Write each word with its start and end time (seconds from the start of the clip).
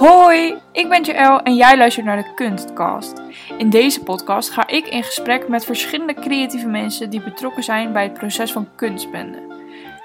Hoi, 0.00 0.54
ik 0.72 0.88
ben 0.88 1.02
Joël 1.02 1.40
en 1.40 1.54
jij 1.54 1.76
luistert 1.76 2.06
naar 2.06 2.16
de 2.16 2.34
Kunstcast. 2.34 3.22
In 3.58 3.70
deze 3.70 4.02
podcast 4.02 4.50
ga 4.50 4.68
ik 4.68 4.86
in 4.86 5.02
gesprek 5.02 5.48
met 5.48 5.64
verschillende 5.64 6.14
creatieve 6.14 6.66
mensen 6.66 7.10
die 7.10 7.22
betrokken 7.22 7.62
zijn 7.62 7.92
bij 7.92 8.02
het 8.02 8.12
proces 8.12 8.52
van 8.52 8.68
kunstbende. 8.76 9.38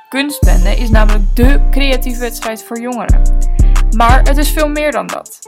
Kunstbende 0.09 0.69
is 0.69 0.89
namelijk 0.89 1.35
dé 1.35 1.69
creatieve 1.71 2.19
wedstrijd 2.19 2.63
voor 2.63 2.79
jongeren. 2.79 3.37
Maar 3.97 4.21
het 4.21 4.37
is 4.37 4.49
veel 4.49 4.67
meer 4.67 4.91
dan 4.91 5.07
dat. 5.07 5.39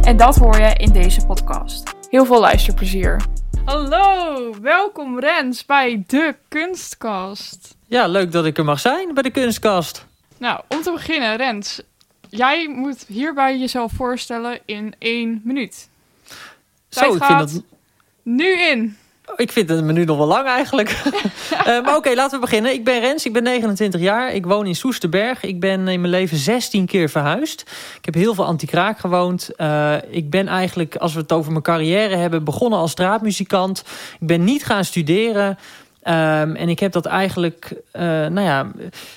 En 0.00 0.16
dat 0.16 0.36
hoor 0.36 0.58
je 0.58 0.74
in 0.76 0.92
deze 0.92 1.26
podcast. 1.26 1.94
Heel 2.10 2.24
veel 2.24 2.40
luisterplezier. 2.40 3.20
Hallo, 3.64 4.54
welkom 4.60 5.20
Rens 5.20 5.64
bij 5.64 6.04
de 6.06 6.36
Kunstcast. 6.48 7.76
Ja, 7.86 8.06
leuk 8.06 8.32
dat 8.32 8.44
ik 8.44 8.58
er 8.58 8.64
mag 8.64 8.80
zijn 8.80 9.14
bij 9.14 9.22
de 9.22 9.30
Kunstkast. 9.30 10.06
Nou, 10.38 10.60
om 10.68 10.82
te 10.82 10.92
beginnen, 10.92 11.36
Rens. 11.36 11.82
Jij 12.30 12.68
moet 12.68 13.04
hierbij 13.08 13.58
jezelf 13.58 13.92
voorstellen 13.92 14.60
in 14.64 14.94
één 14.98 15.40
minuut. 15.44 15.88
Tijd 16.88 17.06
Zo, 17.06 17.16
ik 17.16 17.22
vind, 17.24 17.38
dat, 17.38 17.62
nu 18.22 18.60
in. 18.60 18.96
ik 19.36 19.52
vind 19.52 19.68
het 19.68 19.84
menu 19.84 20.04
nog 20.04 20.16
wel 20.16 20.26
lang 20.26 20.46
eigenlijk. 20.46 20.90
Eh, 21.56 21.82
maar 21.82 21.96
oké, 21.96 22.14
laten 22.14 22.40
we 22.40 22.44
beginnen. 22.44 22.72
Ik 22.72 22.84
ben 22.84 23.00
Rens, 23.00 23.26
ik 23.26 23.32
ben 23.32 23.42
29 23.42 24.00
jaar. 24.00 24.32
Ik 24.32 24.46
woon 24.46 24.66
in 24.66 24.74
Soesterberg. 24.74 25.42
Ik 25.42 25.60
ben 25.60 25.88
in 25.88 26.00
mijn 26.00 26.12
leven 26.12 26.36
16 26.36 26.86
keer 26.86 27.08
verhuisd. 27.08 27.60
Ik 27.98 28.04
heb 28.04 28.14
heel 28.14 28.34
veel 28.34 28.44
anti-kraak 28.44 28.98
gewoond. 28.98 29.50
Eh, 29.56 29.94
ik 30.10 30.30
ben 30.30 30.48
eigenlijk, 30.48 30.96
als 30.96 31.14
we 31.14 31.20
het 31.20 31.32
over 31.32 31.50
mijn 31.50 31.62
carrière 31.62 32.16
hebben... 32.16 32.44
begonnen 32.44 32.78
als 32.78 32.90
straatmuzikant. 32.90 33.84
Ik 34.20 34.26
ben 34.26 34.44
niet 34.44 34.64
gaan 34.64 34.84
studeren... 34.84 35.58
Ehm, 36.06 36.54
en 36.54 36.68
ik 36.68 36.78
heb 36.78 36.92
dat 36.92 37.06
eigenlijk 37.06 37.82
eh, 37.92 38.02
nou 38.02 38.40
ja, 38.40 38.70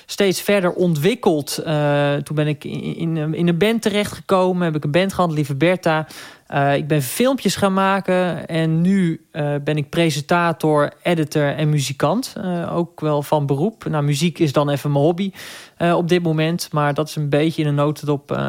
steeds 0.06 0.40
verder 0.40 0.72
ontwikkeld. 0.72 1.58
Eh, 1.58 2.14
toen 2.14 2.36
ben 2.36 2.46
ik 2.46 2.64
in, 2.64 2.96
in, 3.16 3.34
in 3.34 3.48
een 3.48 3.58
band 3.58 3.82
terechtgekomen. 3.82 4.64
Heb 4.64 4.76
ik 4.76 4.84
een 4.84 4.90
band 4.90 5.12
gehad, 5.12 5.32
Lieve 5.32 5.54
Bertha. 5.54 6.06
Eh, 6.46 6.74
ik 6.74 6.88
ben 6.88 7.02
filmpjes 7.02 7.56
gaan 7.56 7.72
maken. 7.72 8.48
En 8.48 8.80
nu 8.80 9.26
ben 9.64 9.76
ik 9.76 9.88
presentator, 9.88 10.92
editor 11.02 11.54
en 11.54 11.68
muzikant. 11.68 12.34
Ook 12.70 13.00
wel 13.00 13.22
van 13.22 13.46
beroep. 13.46 13.84
Nou, 13.84 14.04
muziek 14.04 14.38
is 14.38 14.52
dan 14.52 14.68
even 14.68 14.92
mijn 14.92 15.04
hobby 15.04 15.32
op 15.78 16.08
dit 16.08 16.22
moment. 16.22 16.68
Maar 16.72 16.94
dat 16.94 17.08
is 17.08 17.16
een 17.16 17.28
beetje 17.28 17.62
in 17.62 17.68
een 17.68 17.74
notendop 17.74 18.40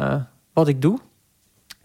wat 0.52 0.68
ik 0.68 0.82
doe. 0.82 0.98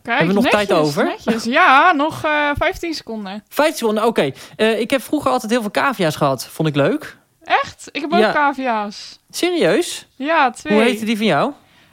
Kijk, 0.08 0.20
Hebben 0.20 0.36
we 0.36 0.42
nog 0.42 0.52
netjes, 0.52 0.68
tijd 0.68 0.80
over? 0.82 1.04
Netjes. 1.04 1.44
Ja, 1.44 1.92
nog 1.92 2.24
eh 2.24 2.50
15 2.58 2.94
seconden. 2.94 3.44
Vijf 3.50 3.76
seconden, 3.76 4.06
oké. 4.06 4.32
Eh, 4.56 4.80
ik 4.80 4.90
heb 4.90 5.02
vroeger 5.02 5.32
altijd 5.32 5.52
heel 5.52 5.62
veel 5.62 5.72
cavia's 5.72 6.16
gehad. 6.16 6.46
Vond 6.48 6.68
ik 6.68 6.76
leuk. 6.76 7.18
Echt? 7.44 7.90
Ik 7.92 8.02
heb 8.02 8.14
ook 8.14 8.20
Ja. 8.20 8.32
cavia's. 8.32 9.20
Serieus? 9.32 10.08
Ja, 10.16 10.50
twee. 10.52 10.74
Hoe 10.74 10.82
heette 10.84 11.06
die 11.06 11.18
van 11.18 11.26
jou? 11.26 11.52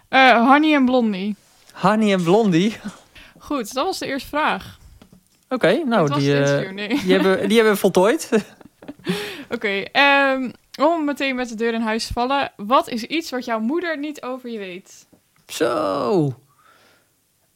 Eh, 0.08 0.48
Honey 0.48 0.74
en 0.74 0.84
Blondie. 0.84 1.36
Honey 1.72 2.12
en 2.12 2.22
Blondie. 2.22 2.76
Goed, 3.38 3.72
dat 3.74 3.84
was 3.84 3.98
de 3.98 4.06
eerste 4.06 4.28
vraag. 4.28 4.78
Oké, 5.48 5.82
nou, 5.84 6.14
die, 6.14 6.42
eh, 6.42 6.70
nee. 6.72 6.88
die, 6.88 7.12
hebben, 7.12 7.48
die 7.48 7.56
hebben 7.56 7.74
we 7.74 7.80
voltooid. 7.80 8.28
Oké, 9.54 9.68
ehm, 9.92 10.50
om 10.80 11.04
meteen 11.04 11.34
met 11.34 11.48
de 11.48 11.54
deur 11.54 11.74
in 11.74 11.80
huis 11.80 12.06
te 12.06 12.12
vallen. 12.12 12.52
Wat 12.56 12.88
is 12.88 13.02
iets 13.02 13.30
wat 13.30 13.44
jouw 13.44 13.60
moeder 13.60 13.98
niet 13.98 14.22
over 14.22 14.50
je 14.50 14.58
weet? 14.58 15.06
Zo. 15.46 16.34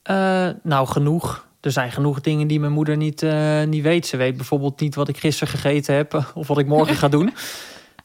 Eh, 0.09 0.49
nou, 0.63 0.87
genoeg. 0.87 1.47
Er 1.61 1.71
zijn 1.71 1.93
genoeg 1.93 2.21
dingen 2.21 2.47
die 2.47 2.61
mijn 2.61 2.73
moeder 2.73 2.97
niet, 2.97 3.23
eh, 3.23 3.63
niet 3.65 3.83
weet. 3.83 4.07
Ze 4.07 4.17
weet 4.17 4.37
bijvoorbeeld 4.37 4.81
niet 4.81 4.95
wat 4.95 5.09
ik 5.09 5.17
gisteren 5.17 5.55
gegeten 5.55 5.95
heb 5.95 6.15
of 6.35 6.47
wat 6.47 6.59
ik 6.59 6.67
morgen 6.67 6.97
ga 6.97 7.09
doen. 7.09 7.35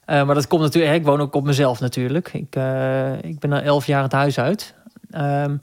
Eh, 0.06 0.26
maar 0.26 0.36
dat 0.36 0.48
komt 0.48 0.62
natuurlijk, 0.62 0.96
ik 0.96 1.06
woon 1.06 1.22
ook 1.22 1.36
op 1.36 1.44
mezelf 1.44 1.80
natuurlijk. 1.80 2.34
Ik, 2.34 2.56
ik 3.22 3.40
ben 3.40 3.52
al 3.52 3.60
elf 3.60 3.86
jaar 3.86 4.04
het 4.04 4.12
huis 4.12 4.40
uit. 4.40 4.74
Ehm, 5.12 5.58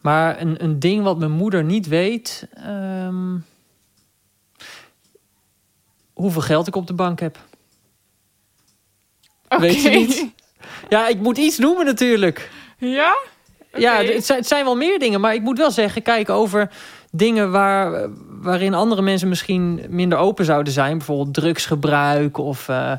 maar 0.00 0.40
een, 0.40 0.64
een 0.64 0.78
ding 0.78 1.02
wat 1.02 1.18
mijn 1.18 1.30
moeder 1.30 1.64
niet 1.64 1.88
weet... 1.88 2.48
ehm, 2.54 3.36
hoeveel 6.12 6.42
geld 6.42 6.66
ik 6.66 6.76
op 6.76 6.86
de 6.86 6.94
bank 6.94 7.20
heb. 7.20 7.38
Weet 9.48 9.78
Oké. 9.78 9.88
niet? 9.88 10.26
Ja, 10.88 11.08
ik 11.08 11.20
moet 11.20 11.38
iets 11.38 11.58
noemen 11.58 11.84
natuurlijk. 11.84 12.50
Ja? 12.78 13.16
Ja, 13.76 14.02
het 14.02 14.26
zijn, 14.26 14.38
het 14.38 14.48
zijn 14.48 14.64
wel 14.64 14.76
meer 14.76 14.98
dingen. 14.98 15.20
Maar 15.20 15.34
ik 15.34 15.42
moet 15.42 15.58
wel 15.58 15.70
zeggen, 15.70 16.02
kijk 16.02 16.28
over 16.30 16.70
dingen 17.10 17.50
waar, 17.50 18.08
waarin 18.40 18.74
andere 18.74 19.02
mensen 19.02 19.28
misschien 19.28 19.80
minder 19.88 20.18
open 20.18 20.44
zouden 20.44 20.72
zijn. 20.72 20.96
Bijvoorbeeld 20.98 21.34
drugsgebruik 21.34 22.38
of 22.38 22.68
eh, 22.68 22.92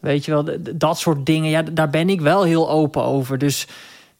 weet 0.00 0.24
je 0.24 0.30
wel, 0.30 0.44
dat 0.74 0.98
soort 0.98 1.26
dingen. 1.26 1.50
Ja, 1.50 1.62
daar 1.62 1.90
ben 1.90 2.08
ik 2.08 2.20
wel 2.20 2.42
heel 2.44 2.70
open 2.70 3.02
over. 3.02 3.38
Dus 3.38 3.66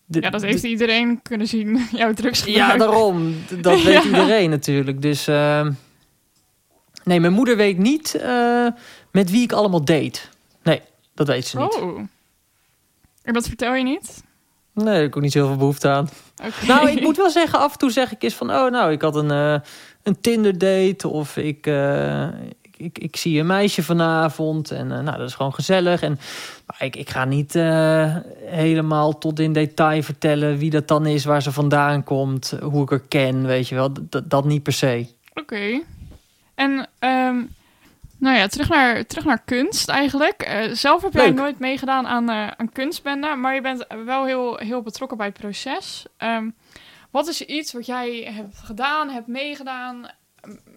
de- 0.05 0.21
Ja, 0.21 0.31
dat 0.31 0.43
heeft 0.43 0.63
de- 0.63 0.69
iedereen 0.69 1.21
kunnen 1.23 1.47
zien. 1.47 1.87
Jouw 1.97 2.13
drugsgebruik. 2.13 2.71
ja, 2.73 2.77
daarom. 2.77 3.35
Dat 3.61 3.83
weet 3.93 4.05
iedereen 4.05 4.51
natuurlijk. 4.51 5.03
Dus 5.03 5.27
ehm, 5.27 5.73
nee, 7.05 7.21
mijn 7.21 7.33
moeder 7.33 7.57
weet 7.57 7.79
niet 7.79 8.15
eh, 8.15 8.67
met 9.13 9.31
wie 9.31 9.43
ik 9.43 9.53
allemaal 9.53 9.85
date. 9.85 10.21
Nee, 10.63 10.81
dat 11.15 11.27
weet 11.27 11.47
ze 11.47 11.59
niet. 11.59 11.75
Oh. 11.75 11.99
En 13.23 13.33
dat 13.33 13.47
vertel 13.47 13.75
je 13.75 13.83
niet? 13.85 14.23
Nee, 14.85 14.93
daar 14.93 15.03
heb 15.03 15.11
ik 15.11 15.17
ook 15.17 15.23
niet 15.23 15.33
zoveel 15.33 15.57
behoefte 15.57 15.89
aan. 15.89 16.09
Nou, 16.67 16.91
ik 16.91 17.01
moet 17.01 17.17
wel 17.17 17.31
zeggen, 17.31 17.59
af 17.59 17.73
en 17.73 17.79
toe 17.79 17.91
zeg 17.91 18.13
ik 18.13 18.23
eens 18.23 18.35
van... 18.35 18.51
oh, 18.51 18.71
nou, 18.71 18.93
ik 18.93 19.03
had 19.03 19.17
een, 19.17 19.31
eh, 19.31 19.61
een 20.03 20.21
Tinder 20.21 20.59
date 20.59 21.09
of 21.09 21.37
ik, 21.37 21.67
eh, 21.67 22.27
ik, 22.63 22.77
ik, 22.77 22.99
ik 22.99 23.17
zie 23.17 23.41
een 23.41 23.47
meisje 23.47 23.83
vanavond. 23.83 24.71
En 24.71 24.93
eh, 24.93 25.01
nou, 25.01 25.19
dat 25.19 25.29
is 25.29 25.35
gewoon 25.35 25.55
gezellig. 25.55 26.03
En, 26.03 26.19
maar 26.67 26.83
ik, 26.83 26.97
ik 26.97 27.11
ga 27.11 27.25
niet 27.25 27.53
helemaal 28.45 29.19
tot 29.19 29.39
in 29.39 29.53
detail 29.53 30.03
vertellen 30.03 30.59
wie 30.59 30.71
dat 30.71 30.89
dan 30.89 31.07
is... 31.07 31.25
waar 31.25 31.43
ze 31.43 31.53
vandaan 31.53 32.05
komt, 32.05 32.55
hoe 32.63 32.83
ik 32.83 32.91
haar 32.91 33.01
ken, 33.09 33.47
weet 33.47 33.69
je 33.69 33.75
wel. 33.75 33.93
Dat, 34.01 34.31
dat 34.31 34.45
niet 34.45 34.63
per 34.63 34.73
se. 34.73 35.07
Oké. 35.35 35.81
En, 36.55 36.89
ehm, 36.99 37.37
nou 38.21 38.37
ja, 38.37 38.47
terug 38.47 38.69
naar, 38.69 39.07
terug 39.07 39.25
naar 39.25 39.43
kunst 39.45 39.89
eigenlijk. 39.89 40.43
Eh, 40.43 40.71
zelf 40.73 41.03
heb 41.03 41.13
jij 41.13 41.27
Leuk. 41.27 41.35
nooit 41.35 41.59
meegedaan 41.59 42.07
aan, 42.07 42.29
eh 42.31 42.49
aan 42.57 42.73
kunstbenden, 42.73 43.41
maar 43.41 43.55
je 43.55 43.61
bent 43.61 43.87
wel 44.05 44.25
heel, 44.25 44.57
heel 44.57 44.83
betrokken 44.83 45.17
bij 45.17 45.27
het 45.27 45.39
proces. 45.39 46.07
Ehm, 46.17 46.51
wat 47.11 47.29
is 47.29 47.41
iets 47.45 47.73
wat 47.73 47.87
jij 47.87 48.33
hebt 48.35 48.57
gedaan, 48.65 49.09
hebt 49.11 49.27
meegedaan, 49.27 50.11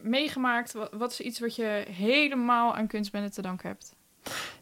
meegemaakt? 0.02 0.74
Wat, 0.74 0.90
wat 0.92 1.12
is 1.12 1.20
iets 1.20 1.40
wat 1.40 1.56
je 1.56 1.86
helemaal 1.92 2.76
aan 2.76 2.88
kunstbenden 2.88 3.32
te 3.32 3.42
danken 3.42 3.68
hebt? 3.70 3.94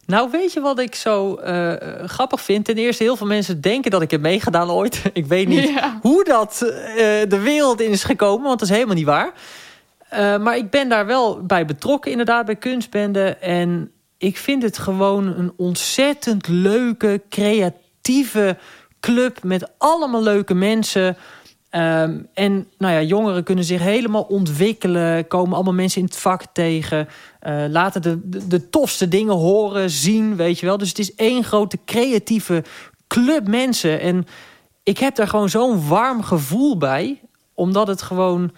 Nou, 0.06 0.30
weet 0.30 0.52
je 0.52 0.60
wat 0.60 0.78
ik 0.78 0.94
zo 0.94 1.34
eh, 1.34 2.04
grappig 2.08 2.40
vind? 2.40 2.64
Ten 2.64 2.76
eerste, 2.76 3.02
heel 3.02 3.16
veel 3.16 3.26
mensen 3.26 3.60
denken 3.60 3.90
dat 3.90 4.02
ik 4.02 4.10
heb 4.10 4.20
meegedaan 4.20 4.70
ooit. 4.70 5.02
ik 5.12 5.26
weet 5.26 5.48
niet 5.48 5.68
Ja. 5.68 5.98
hoe 6.02 6.24
dat 6.24 6.56
de 7.28 7.40
wereld 7.42 7.80
in 7.80 7.90
is 7.90 8.04
gekomen, 8.04 8.46
want 8.46 8.58
dat 8.58 8.68
is 8.68 8.74
helemaal 8.74 8.96
niet 8.96 9.04
waar. 9.06 9.32
Eh, 10.12 10.38
maar 10.38 10.56
ik 10.56 10.70
ben 10.70 10.88
daar 10.88 11.06
wel 11.06 11.42
bij 11.42 11.64
betrokken, 11.64 12.10
inderdaad, 12.10 12.46
bij 12.46 12.56
kunstbenden. 12.56 13.42
En 13.42 13.90
ik 14.18 14.36
vind 14.36 14.62
het 14.62 14.78
gewoon 14.78 15.26
een 15.26 15.52
ontzettend 15.56 16.48
leuke, 16.48 17.22
creatieve 17.28 18.56
club 19.00 19.42
met 19.42 19.70
allemaal 19.78 20.22
leuke 20.22 20.54
mensen. 20.54 21.16
Ehm, 21.70 22.18
en 22.34 22.66
nou 22.78 22.92
ja, 22.94 23.02
jongeren 23.02 23.44
kunnen 23.44 23.64
zich 23.64 23.80
helemaal 23.80 24.22
ontwikkelen, 24.22 25.26
komen 25.26 25.54
allemaal 25.54 25.72
mensen 25.72 26.00
in 26.00 26.06
het 26.06 26.16
vak 26.16 26.42
tegen, 26.52 27.08
eh, 27.40 27.64
laten 27.68 28.02
de, 28.02 28.28
de, 28.28 28.46
de 28.46 28.68
tofste 28.70 29.08
dingen 29.08 29.34
horen, 29.34 29.90
zien, 29.90 30.36
weet 30.36 30.58
je 30.58 30.66
wel. 30.66 30.78
Dus 30.78 30.88
het 30.88 30.98
is 30.98 31.14
één 31.14 31.44
grote 31.44 31.78
creatieve 31.84 32.64
club 33.06 33.48
mensen. 33.48 34.00
En 34.00 34.26
ik 34.82 34.98
heb 34.98 35.14
daar 35.14 35.28
gewoon 35.28 35.48
zo'n 35.48 35.88
warm 35.88 36.22
gevoel 36.22 36.76
bij. 36.76 37.20
Omdat 37.54 37.86
het 37.86 38.02
gewoon... 38.02 38.52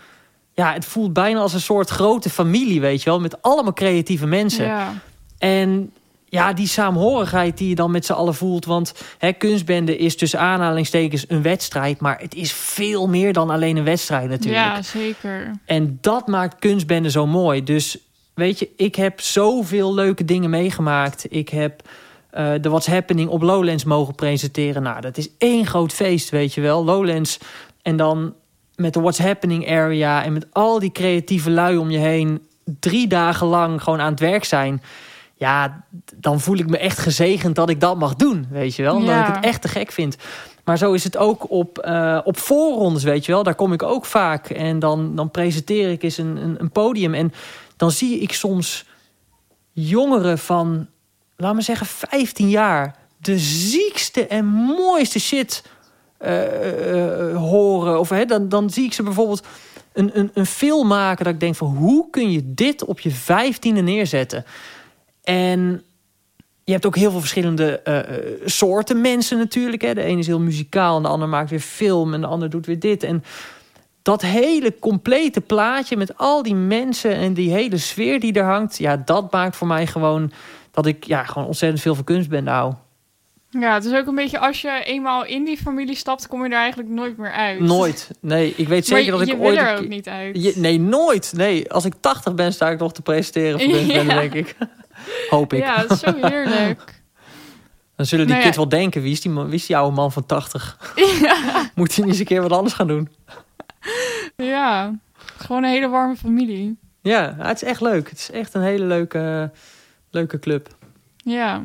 Ja, 0.54 0.72
het 0.72 0.84
voelt 0.84 1.12
bijna 1.12 1.40
als 1.40 1.52
een 1.52 1.60
soort 1.60 1.90
grote 1.90 2.30
familie, 2.30 2.80
weet 2.80 3.02
je 3.02 3.10
wel. 3.10 3.20
Met 3.20 3.42
allemaal 3.42 3.72
creatieve 3.72 4.26
mensen. 4.26 4.64
Ja. 4.64 4.92
En 5.38 5.92
ja, 6.34 6.52
die 6.52 6.66
saamhorigheid 6.66 7.58
die 7.58 7.68
je 7.68 7.74
dan 7.74 7.90
met 7.90 8.06
z'n 8.06 8.12
allen 8.12 8.34
voelt. 8.34 8.64
Want 8.64 8.94
hè, 9.18 9.32
kunstbende 9.32 9.96
is 9.96 10.16
tussen 10.16 10.40
aanhalingstekens 10.40 11.24
een 11.28 11.42
wedstrijd. 11.42 12.00
Maar 12.00 12.18
het 12.20 12.34
is 12.34 12.52
veel 12.52 13.08
meer 13.08 13.32
dan 13.32 13.50
alleen 13.50 13.76
een 13.76 13.84
wedstrijd 13.84 14.28
natuurlijk. 14.28 14.64
ja, 14.64 14.82
zeker. 14.82 15.50
En 15.64 15.98
dat 16.00 16.26
maakt 16.26 16.58
kunstbende 16.58 17.10
zo 17.10 17.26
mooi. 17.26 17.64
Dus 17.64 17.98
weet 18.34 18.58
je, 18.58 18.68
ik 18.76 18.94
heb 18.94 19.20
zoveel 19.20 19.94
leuke 19.94 20.24
dingen 20.24 20.50
meegemaakt. 20.50 21.26
Ik 21.28 21.48
heb 21.48 21.82
eh, 22.30 22.52
de 22.60 22.68
What's 22.68 22.86
Happening 22.86 23.28
op 23.28 23.42
Lowlands 23.42 23.84
mogen 23.84 24.14
presenteren. 24.14 24.82
Nou, 24.82 25.00
dat 25.00 25.16
is 25.16 25.28
één 25.38 25.66
groot 25.66 25.92
feest, 25.92 26.30
weet 26.30 26.54
je 26.54 26.60
wel. 26.60 26.84
Lowlands 26.84 27.38
en 27.82 27.96
dan 27.96 28.34
met 28.76 28.92
de 28.92 29.00
What's 29.00 29.18
Happening 29.18 29.70
area... 29.70 30.24
en 30.24 30.32
met 30.32 30.46
al 30.52 30.78
die 30.78 30.92
creatieve 30.92 31.50
lui 31.50 31.76
om 31.76 31.90
je 31.90 31.98
heen... 31.98 32.46
drie 32.80 33.06
dagen 33.06 33.46
lang 33.46 33.82
gewoon 33.82 34.00
aan 34.00 34.10
het 34.10 34.20
werk 34.20 34.44
zijn... 34.44 34.82
ja, 35.34 35.84
dan 36.14 36.40
voel 36.40 36.56
ik 36.58 36.68
me 36.68 36.78
echt 36.78 36.98
gezegend 36.98 37.54
dat 37.54 37.70
ik 37.70 37.80
dat 37.80 37.98
mag 37.98 38.14
doen, 38.14 38.46
weet 38.50 38.74
je 38.76 38.82
wel. 38.82 38.94
Omdat 38.94 39.14
Ja. 39.14 39.28
ik 39.28 39.34
het 39.34 39.44
echt 39.44 39.62
te 39.62 39.68
gek 39.68 39.92
vind. 39.92 40.16
Maar 40.64 40.78
zo 40.78 40.92
is 40.92 41.04
het 41.04 41.16
ook 41.16 41.50
op, 41.50 41.78
eh, 41.78 42.20
op 42.24 42.38
voorrondes, 42.38 43.02
weet 43.02 43.26
je 43.26 43.32
wel. 43.32 43.42
Daar 43.42 43.54
kom 43.54 43.72
ik 43.72 43.82
ook 43.82 44.06
vaak. 44.06 44.50
En 44.50 44.78
dan, 44.78 45.16
dan 45.16 45.30
presenteer 45.30 45.90
ik 45.90 46.02
eens 46.02 46.18
een, 46.18 46.36
een, 46.36 46.56
een 46.60 46.70
podium. 46.70 47.14
En 47.14 47.32
dan 47.76 47.90
zie 47.90 48.18
ik 48.18 48.32
soms 48.32 48.86
jongeren 49.72 50.38
van, 50.38 50.86
laat 51.36 51.54
me 51.54 51.60
zeggen, 51.62 51.86
15 51.86 52.48
jaar... 52.48 52.96
de 53.18 53.38
ziekste 53.38 54.26
en 54.26 54.44
mooiste 54.46 55.20
shit 55.20 55.64
horen. 57.34 57.98
Of, 57.98 58.08
hè, 58.08 58.24
dan, 58.24 58.48
dan 58.48 58.70
zie 58.70 58.84
ik 58.84 58.92
ze 58.92 59.02
bijvoorbeeld 59.02 59.46
een, 59.92 60.18
een, 60.18 60.30
een 60.34 60.46
film 60.46 60.86
maken... 60.86 61.24
dat 61.24 61.34
ik 61.34 61.40
denk 61.40 61.54
van 61.54 61.76
hoe 61.76 62.10
kun 62.10 62.30
je 62.30 62.54
dit 62.54 62.84
op 62.84 63.00
je 63.00 63.10
vijftiende 63.10 63.80
neerzetten? 63.80 64.44
En 65.22 65.82
je 66.64 66.72
hebt 66.72 66.86
ook 66.86 66.96
heel 66.96 67.10
veel 67.10 67.20
verschillende 67.20 67.80
eh, 67.80 67.98
eh, 67.98 68.06
soorten 68.44 69.00
mensen 69.00 69.38
natuurlijk. 69.38 69.82
Hè. 69.82 69.94
De 69.94 70.02
ene 70.02 70.18
is 70.18 70.26
heel 70.26 70.40
muzikaal 70.40 70.96
en 70.96 71.02
de 71.02 71.08
ander 71.08 71.28
maakt 71.28 71.50
weer 71.50 71.60
film... 71.60 72.14
en 72.14 72.20
de 72.20 72.26
ander 72.26 72.50
doet 72.50 72.66
weer 72.66 72.78
dit. 72.80 73.02
En 73.02 73.24
dat 74.02 74.22
hele 74.22 74.78
complete 74.78 75.40
plaatje 75.40 75.96
met 75.96 76.18
al 76.18 76.42
die 76.42 76.54
mensen... 76.54 77.14
en 77.14 77.34
die 77.34 77.50
hele 77.50 77.78
sfeer 77.78 78.20
die 78.20 78.32
er 78.32 78.44
hangt... 78.44 78.78
ja, 78.78 78.96
dat 78.96 79.32
maakt 79.32 79.56
voor 79.56 79.66
mij 79.66 79.86
gewoon 79.86 80.32
dat 80.70 80.86
ik 80.86 81.04
ja, 81.04 81.24
gewoon 81.24 81.46
ontzettend 81.46 81.82
veel 81.82 81.94
van 81.94 82.04
kunstbende 82.04 82.50
hou. 82.50 82.74
Ja, 83.60 83.74
het 83.74 83.84
is 83.84 83.92
ook 83.92 84.06
een 84.06 84.14
beetje 84.14 84.38
als 84.38 84.60
je 84.60 84.82
eenmaal 84.84 85.24
in 85.24 85.44
die 85.44 85.56
familie 85.56 85.96
stapt, 85.96 86.26
kom 86.26 86.42
je 86.44 86.48
er 86.50 86.58
eigenlijk 86.58 86.88
nooit 86.88 87.16
meer 87.16 87.32
uit. 87.32 87.60
Nooit. 87.60 88.10
Nee, 88.20 88.54
ik 88.56 88.68
weet 88.68 88.86
zeker 88.86 89.10
maar 89.10 89.18
dat 89.18 89.28
je 89.28 89.34
ik 89.34 89.40
wil 89.40 89.48
ooit. 89.50 89.58
er 89.58 89.76
ook 89.78 89.88
niet 89.88 90.08
uit. 90.08 90.42
Je- 90.42 90.52
nee, 90.56 90.80
nooit. 90.80 91.32
Nee, 91.36 91.72
als 91.72 91.84
ik 91.84 91.92
80 92.00 92.34
ben, 92.34 92.52
sta 92.52 92.70
ik 92.70 92.78
nog 92.78 92.92
te 92.92 93.02
presenteren 93.02 93.60
voor 93.60 93.68
Ja. 93.94 94.02
denk 94.04 94.32
ik. 94.34 94.56
Hoop 95.30 95.52
ik. 95.52 95.58
Ja, 95.60 95.76
dat 95.76 95.90
is 95.90 95.98
zo 96.00 96.12
heerlijk. 96.20 97.02
Dan 97.96 98.06
zullen 98.06 98.24
die 98.26 98.34
Nou 98.34 98.38
ja. 98.38 98.42
kids 98.44 98.56
wel 98.56 98.68
denken: 98.80 99.02
wie 99.02 99.12
is, 99.12 99.20
die, 99.20 99.30
man- 99.30 99.46
wie 99.46 99.54
is 99.54 99.66
die 99.66 99.76
oude 99.76 99.96
man 99.96 100.12
van 100.12 100.26
80? 100.26 100.92
ja, 101.20 101.70
Moet 101.74 101.94
hij 101.94 102.04
niet 102.04 102.12
eens 102.12 102.18
een 102.18 102.24
keer 102.26 102.42
wat 102.42 102.52
anders 102.52 102.74
gaan 102.74 102.86
doen? 102.88 103.08
ja, 104.36 104.94
gewoon 105.36 105.64
een 105.64 105.70
hele 105.70 105.88
warme 105.88 106.16
familie. 106.16 106.76
Ja, 107.02 107.34
het 107.38 107.62
is 107.62 107.68
echt 107.68 107.80
leuk. 107.80 108.08
Het 108.10 108.18
is 108.18 108.30
echt 108.30 108.54
een 108.54 108.62
hele 108.62 108.84
leuke, 108.84 109.50
leuke 110.10 110.38
club. 110.38 110.68
Ja, 111.16 111.62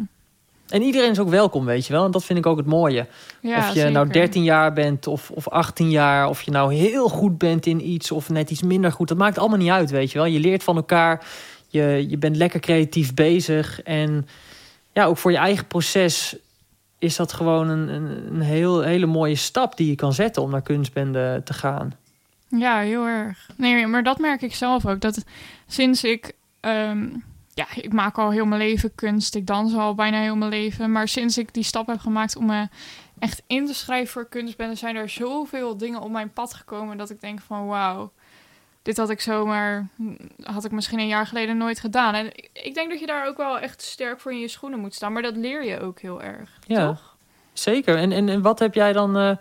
En 0.70 0.82
iedereen 0.82 1.12
is 1.12 1.20
ook 1.20 1.30
welkom, 1.30 1.66
weet 1.66 1.88
je 1.88 1.94
wel. 1.94 2.06
En 2.06 2.12
dat 2.12 2.24
vind 2.24 2.40
ik 2.40 2.46
ook 2.46 2.58
het 2.58 2.66
mooie. 2.66 3.08
ja 3.42 3.58
of 3.58 3.74
je 3.74 3.84
nou 3.84 4.06
zeker. 4.06 4.22
13 4.22 4.44
jaar 4.44 4.74
bent 4.74 5.08
of, 5.08 5.32
of 5.32 5.48
18 5.48 5.90
jaar, 5.90 6.28
of 6.28 6.42
je 6.42 6.52
nou 6.52 6.74
heel 6.74 7.10
goed 7.10 7.38
bent 7.38 7.66
in 7.66 7.90
iets 7.90 8.12
of 8.12 8.30
net 8.30 8.50
iets 8.50 8.62
minder 8.62 8.92
goed. 8.92 9.08
Dat 9.08 9.18
maakt 9.18 9.38
allemaal 9.38 9.58
niet 9.58 9.70
uit, 9.70 9.90
weet 9.90 10.12
je 10.12 10.18
wel. 10.18 10.28
Je 10.28 10.40
leert 10.40 10.64
van 10.64 10.76
elkaar, 10.76 11.26
je, 11.68 12.06
je 12.10 12.18
bent 12.18 12.36
lekker 12.36 12.60
creatief 12.60 13.14
bezig. 13.14 13.82
En 13.82 14.28
ja, 14.94 15.06
ook 15.06 15.18
voor 15.18 15.32
je 15.32 15.38
eigen 15.38 15.68
proces 15.68 16.36
is 17.00 17.16
dat 17.16 17.34
gewoon 17.34 17.70
een, 17.70 17.88
een, 17.88 18.34
een 18.34 18.42
heel, 18.42 18.82
hele 18.82 19.06
mooie 19.06 19.36
stap 19.36 19.78
die 19.78 19.90
je 19.90 19.96
kan 19.96 20.14
zetten 20.14 20.42
om 20.42 20.50
naar 20.52 20.62
kunstbende 20.62 21.42
te 21.44 21.54
gaan. 21.54 21.94
Ja, 22.48 22.80
heel 22.80 23.06
erg. 23.06 23.50
Nee, 23.56 23.88
maar 23.88 24.04
dat 24.04 24.20
merk 24.20 24.42
ik 24.42 24.56
zelf 24.56 24.86
ook. 24.86 25.02
Dat 25.02 25.24
sinds 25.68 26.04
ik... 26.04 26.34
ehm, 26.60 27.08
ja, 27.60 27.82
ik 27.82 27.94
maak 27.94 28.18
al 28.18 28.32
heel 28.32 28.46
mijn 28.46 28.62
leven 28.62 28.96
kunst. 28.96 29.36
Ik 29.36 29.48
dans 29.48 29.76
al 29.76 29.96
bijna 29.96 30.20
heel 30.22 30.36
mijn 30.36 30.52
leven. 30.52 30.92
Maar 30.92 31.08
sinds 31.08 31.38
ik 31.38 31.54
die 31.54 31.64
stap 31.64 31.88
heb 31.88 32.00
gemaakt 32.00 32.36
om 32.36 32.46
me 32.46 32.68
echt 33.20 33.42
in 33.48 33.66
te 33.66 33.74
schrijven 33.74 34.12
voor 34.12 34.28
kunstbende... 34.30 34.76
zijn 34.76 34.96
er 34.96 35.10
zoveel 35.10 35.78
dingen 35.78 36.02
op 36.02 36.12
mijn 36.12 36.34
pad 36.34 36.54
gekomen 36.54 36.98
dat 36.98 37.10
ik 37.10 37.22
denk 37.22 37.40
van... 37.42 37.68
Wauw, 37.68 38.12
dit 38.82 38.98
had 38.98 39.10
ik 39.10 39.22
zomaar... 39.22 39.88
Had 40.44 40.66
ik 40.66 40.72
misschien 40.72 41.00
een 41.00 41.08
jaar 41.08 41.28
geleden 41.28 41.58
nooit 41.58 41.80
gedaan. 41.80 42.14
En 42.14 42.26
ik- 42.54 42.74
denk 42.74 42.90
dat 42.90 43.00
je 43.00 43.06
daar 43.06 43.28
ook 43.28 43.38
wel 43.38 43.60
echt 43.60 43.82
sterk 43.82 44.20
voor 44.20 44.32
in 44.32 44.40
je 44.40 44.48
schoenen 44.48 44.80
moet 44.80 44.94
staan. 44.96 45.14
Maar 45.14 45.22
dat 45.22 45.36
leer 45.36 45.66
je 45.66 45.80
ook 45.80 46.00
heel 46.00 46.22
erg, 46.22 46.60
Ja. 46.68 46.88
toch? 46.88 47.18
Zeker. 47.54 47.98
En, 47.98 48.12
en, 48.12 48.30
en 48.30 48.42
wat 48.42 48.60
heb 48.60 48.74
jij 48.74 48.94
dan 48.94 49.18
eh, 49.18 49.36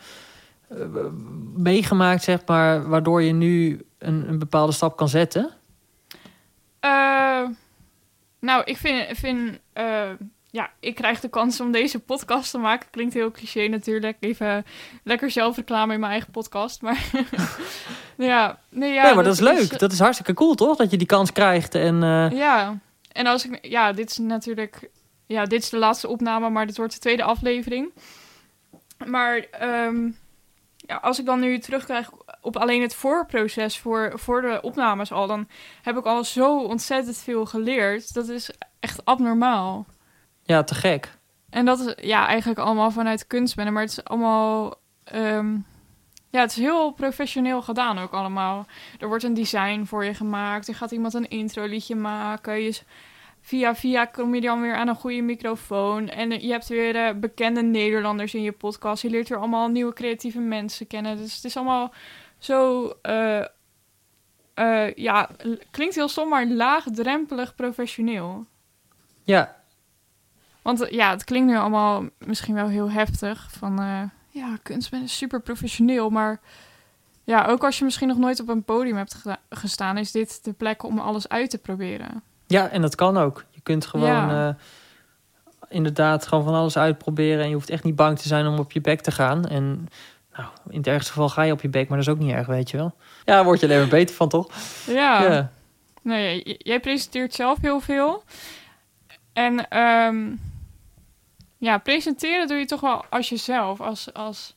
meegemaakt, 1.55 2.23
zeg 2.23 2.41
maar, 2.47 2.89
waardoor 2.89 3.23
je 3.23 3.33
nu 3.33 3.83
een, 3.99 4.29
een 4.29 4.39
bepaalde 4.39 4.73
stap 4.73 4.97
kan 4.97 5.09
zetten? 5.09 5.51
Eh, 6.81 7.28
nou, 8.41 8.63
ik 8.65 8.77
vind, 8.77 9.19
vind 9.19 9.59
eh, 9.73 10.11
ja, 10.51 10.71
ik 10.81 10.95
krijg 10.95 11.21
de 11.21 11.29
kans 11.29 11.61
om 11.61 11.73
deze 11.73 11.99
podcast 11.99 12.51
te 12.51 12.59
maken. 12.59 12.91
Klinkt 12.91 13.15
heel 13.15 13.31
cliché 13.31 13.67
natuurlijk. 13.67 14.17
Even 14.21 14.65
lekker 15.05 15.31
zelfreclame 15.31 15.95
in 15.95 16.01
mijn 16.01 16.13
eigen 16.13 16.31
podcast. 16.31 16.83
Maar 16.83 17.11
ja, 18.17 18.59
nee, 18.71 18.93
ja, 18.93 19.07
Ja, 19.07 19.15
maar 19.15 19.25
dat, 19.25 19.33
is 19.33 19.41
leuk. 19.41 19.79
Dat 19.79 19.93
is 19.93 19.99
hartstikke 19.99 20.35
cool, 20.35 20.55
toch? 20.55 20.77
Dat 20.77 20.91
je 20.91 20.97
die 20.97 21.07
kans 21.07 21.33
krijgt. 21.33 21.75
En 21.75 22.03
eh, 22.03 22.31
Ja, 22.31 22.79
en 23.13 23.27
als 23.27 23.47
ik, 23.47 23.59
ja, 23.67 23.93
dit 23.93 24.11
is 24.11 24.19
natuurlijk, 24.19 24.91
ja, 25.27 25.45
dit 25.45 25.63
is 25.63 25.71
de 25.71 25.79
laatste 25.79 26.09
opname, 26.09 26.51
maar 26.51 26.67
dit 26.67 26.77
wordt 26.77 26.93
de 26.93 26.99
tweede 26.99 27.23
aflevering. 27.23 27.93
Maar 29.07 29.37
ehm, 29.37 30.11
ja, 30.77 30.97
als 30.97 31.19
ik 31.19 31.27
dan 31.27 31.41
nu 31.41 31.59
terugkrijg 31.59 32.11
op 32.49 32.57
alleen 32.57 32.83
het 32.83 32.95
voorproces 32.95 33.79
voor, 33.79 34.13
voor 34.15 34.41
de 34.41 34.59
opnames 34.63 35.13
al, 35.13 35.27
dan 35.27 35.49
heb 35.83 35.97
ik 35.97 36.05
al 36.05 36.25
zo 36.25 36.59
ontzettend 36.63 37.17
veel 37.17 37.47
geleerd. 37.47 38.15
Dat 38.15 38.29
is 38.29 38.51
echt 38.81 39.05
abnormaal. 39.05 39.87
ja, 40.43 40.63
te 40.63 40.75
gek. 40.75 41.17
En 41.51 41.65
dat 41.65 41.79
is 41.79 41.95
ja, 42.07 42.27
eigenlijk 42.27 42.61
allemaal 42.61 42.91
vanuit 42.91 43.27
kunstbende, 43.27 43.71
maar 43.71 43.83
het 43.83 43.91
is 43.91 44.05
allemaal. 44.05 44.75
ehm, 45.05 45.57
ja, 46.31 46.41
het 46.41 46.51
is 46.51 46.57
heel 46.57 46.91
professioneel 46.91 47.63
gedaan 47.63 47.99
ook 47.99 48.13
allemaal. 48.13 48.67
Er 48.99 49.09
wordt 49.09 49.25
een 49.25 49.35
design 49.35 49.85
voor 49.85 50.05
je 50.05 50.15
gemaakt. 50.15 50.69
Er 50.69 50.75
gaat 50.75 50.91
iemand 50.91 51.15
een 51.15 51.29
intro-liedje 51.29 51.95
maken. 51.95 52.63
Je, 52.63 52.81
via 53.41 53.75
via 53.75 54.05
kom 54.05 54.35
je 54.35 54.41
dan 54.41 54.61
weer 54.61 54.75
aan 54.75 54.89
een 54.89 54.95
goede 54.95 55.23
microfoon. 55.23 56.09
En 56.09 56.31
je 56.31 56.51
hebt 56.51 56.69
weer 56.69 56.97
eh, 56.97 57.15
bekende 57.15 57.63
Nederlanders 57.63 58.35
in 58.35 58.43
je 58.43 58.53
podcast. 58.53 59.03
Je 59.03 59.11
leert 59.11 59.29
weer 59.29 59.39
allemaal 59.39 59.69
nieuwe 59.69 59.93
creatieve 59.93 60.41
mensen 60.41 60.87
kennen. 60.87 61.17
Dus 61.17 61.35
het 61.35 61.45
is 61.45 61.57
allemaal 61.57 61.93
zo... 62.39 62.87
eh, 63.03 63.45
eh, 64.55 64.95
ja, 64.95 65.31
klinkt 65.71 65.95
heel 65.95 66.09
stom, 66.09 66.29
maar 66.29 66.47
laagdrempelig 66.47 67.55
professioneel. 67.55 68.47
Ja, 69.23 69.57
Want 70.63 70.81
eh, 70.81 70.91
ja, 70.91 71.11
het 71.11 71.25
klinkt 71.25 71.51
nu 71.51 71.57
allemaal 71.57 72.05
misschien 72.19 72.55
wel 72.55 72.69
heel 72.69 72.91
heftig. 72.91 73.47
Van 73.51 73.79
eh, 73.81 74.03
ja, 74.29 74.59
kunstbende 74.63 75.05
is 75.05 75.17
super 75.17 75.41
professioneel. 75.41 76.11
Maar 76.11 76.41
ja, 77.25 77.47
ook 77.47 77.65
als 77.65 77.79
je 77.79 77.85
misschien 77.85 78.09
nog 78.09 78.19
nooit 78.19 78.41
op 78.41 78.49
een 78.49 78.65
podium 78.65 78.97
hebt 78.97 79.23
gestaan, 79.51 79.99
is 79.99 80.13
dit 80.13 80.45
de 80.45 80.53
plek 80.53 80.83
om 80.83 80.99
alles 80.99 81.29
uit 81.29 81.51
te 81.51 81.59
proberen. 81.59 82.23
ja, 82.47 82.69
en 82.69 82.81
dat 82.83 82.95
kan 82.95 83.17
ook. 83.17 83.45
Je 83.51 83.61
kunt 83.61 83.87
gewoon 83.87 84.07
Ja. 84.09 84.57
inderdaad 85.69 86.27
gewoon 86.27 86.45
van 86.45 86.55
alles 86.55 86.77
uitproberen. 86.79 87.43
En 87.43 87.49
je 87.49 87.55
hoeft 87.55 87.71
echt 87.71 87.85
niet 87.85 87.97
bang 87.97 88.19
te 88.19 88.29
zijn 88.29 88.47
om 88.47 88.59
op 88.59 88.73
je 88.73 88.81
bek 88.81 89.01
te 89.01 89.11
gaan. 89.11 89.45
En 89.47 89.87
nou, 90.39 90.51
in 90.69 90.77
het 90.77 90.87
ergste 90.87 91.13
geval 91.13 91.29
ga 91.29 91.43
je 91.43 91.53
op 91.53 91.61
je 91.61 91.69
bek, 91.69 91.89
maar 91.89 91.99
dat 91.99 92.07
is 92.07 92.13
ook 92.13 92.19
niet 92.19 92.33
erg, 92.33 92.47
weet 92.47 92.71
je 92.71 92.77
wel. 92.77 92.95
Ja, 93.25 93.35
daar 93.35 93.45
word 93.45 93.61
je 93.61 93.67
alleen 93.67 93.79
maar 93.79 93.89
beter 93.89 94.15
van, 94.15 94.29
toch? 94.29 94.49
Ja, 94.87 95.23
ja. 95.23 95.51
nee, 96.03 96.57
jij 96.59 96.81
presenteert 96.81 97.35
zelf 97.35 97.59
heel 97.61 97.81
veel. 97.81 98.23
En 99.33 99.69
ehm, 99.69 100.17
ja, 101.59 101.79
presenteren 101.79 102.47
doe 102.47 102.57
je 102.57 102.65
toch 102.65 102.81
wel 102.81 103.05
als 103.11 103.29
jezelf. 103.29 103.81
Als, 103.81 104.13
als, 104.15 104.57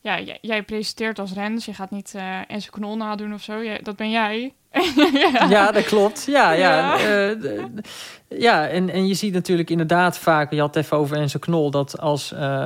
ja, 0.00 0.20
jij, 0.20 0.38
jij 0.40 0.62
presenteert 0.62 1.18
als 1.18 1.32
Rens. 1.32 1.64
Je 1.64 1.74
gaat 1.74 1.90
niet 1.90 2.14
eh 2.14 2.50
Enzo 2.50 2.70
Knol 2.70 2.96
nadoen 2.96 3.34
of 3.34 3.42
zo. 3.42 3.64
Jij- 3.64 3.80
dat 3.82 3.96
ben 3.96 4.10
jij. 4.10 4.54
ja. 5.32 5.46
Ja, 5.48 5.72
dat 5.72 5.84
klopt. 5.84 6.24
Ja, 6.26 6.50
ja. 6.50 6.98
Ja. 6.98 7.28
eh, 7.28 7.66
ja 8.28 8.68
en, 8.68 8.90
en 8.90 9.06
je 9.06 9.14
ziet 9.14 9.32
natuurlijk 9.32 9.70
inderdaad 9.70 10.18
vaak... 10.18 10.52
Je 10.52 10.60
had 10.60 10.74
het 10.74 10.84
even 10.84 10.96
over 10.96 11.16
Enzo 11.16 11.38
Knol... 11.38 11.70
dat 11.70 11.98
als 11.98 12.32
eh, 12.32 12.64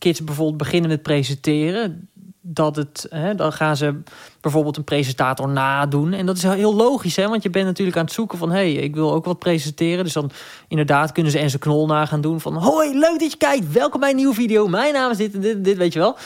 kids 0.00 0.24
bijvoorbeeld 0.24 0.58
beginnen 0.58 0.90
met 0.90 1.02
presenteren... 1.02 2.08
dat 2.40 2.76
het... 2.76 3.06
Hè, 3.10 3.34
dan 3.34 3.52
gaan 3.52 3.76
ze 3.76 3.94
bijvoorbeeld 4.40 4.76
een 4.76 4.84
presentator 4.84 5.48
nadoen. 5.48 6.12
En 6.12 6.26
dat 6.26 6.36
is 6.36 6.42
heel 6.42 6.74
logisch, 6.74 7.16
hè? 7.16 7.28
Want 7.28 7.42
je 7.42 7.50
bent 7.50 7.66
natuurlijk 7.66 7.96
aan 7.96 8.04
het 8.04 8.12
zoeken 8.12 8.38
van... 8.38 8.50
hé, 8.50 8.56
hey, 8.56 8.72
ik 8.72 8.94
wil 8.94 9.12
ook 9.12 9.24
wat 9.24 9.38
presenteren. 9.38 10.04
Dus 10.04 10.12
dan 10.12 10.30
inderdaad 10.68 11.12
kunnen 11.12 11.32
ze 11.32 11.38
Enzo 11.38 11.58
Knol 11.58 11.86
na 11.86 12.06
gaan 12.06 12.20
doen 12.20 12.40
van... 12.40 12.56
hoi, 12.56 12.98
leuk 12.98 13.20
dat 13.20 13.30
je 13.30 13.38
kijkt. 13.38 13.72
Welkom 13.72 14.00
bij 14.00 14.10
een 14.10 14.16
nieuwe 14.16 14.34
video. 14.34 14.66
Mijn 14.66 14.92
naam 14.92 15.10
is 15.10 15.16
dit 15.16 15.34
en 15.34 15.40
dit 15.40 15.64
dit, 15.64 15.76
weet 15.76 15.92
je 15.92 15.98
wel. 15.98 16.16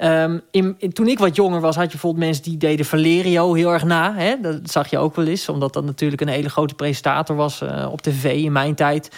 Ehm, 0.00 0.38
in, 0.50 0.76
toen 0.92 1.08
ik 1.08 1.18
wat 1.18 1.36
jonger 1.36 1.60
was, 1.60 1.74
had 1.74 1.84
je 1.84 1.90
bijvoorbeeld 1.90 2.24
mensen 2.24 2.42
die 2.42 2.56
deden 2.56 2.86
Valerio 2.86 3.54
heel 3.54 3.72
erg 3.72 3.84
na. 3.84 4.14
Hè? 4.14 4.34
Dat 4.40 4.60
zag 4.64 4.90
je 4.90 4.98
ook 4.98 5.16
wel 5.16 5.26
eens, 5.26 5.48
omdat 5.48 5.72
dat 5.72 5.84
natuurlijk 5.84 6.20
een 6.20 6.28
hele 6.28 6.48
grote 6.48 6.74
presentator 6.74 7.36
was 7.36 7.60
eh, 7.60 7.88
op 7.90 8.00
tv 8.00 8.42
in 8.42 8.52
mijn 8.52 8.74
tijd. 8.74 9.10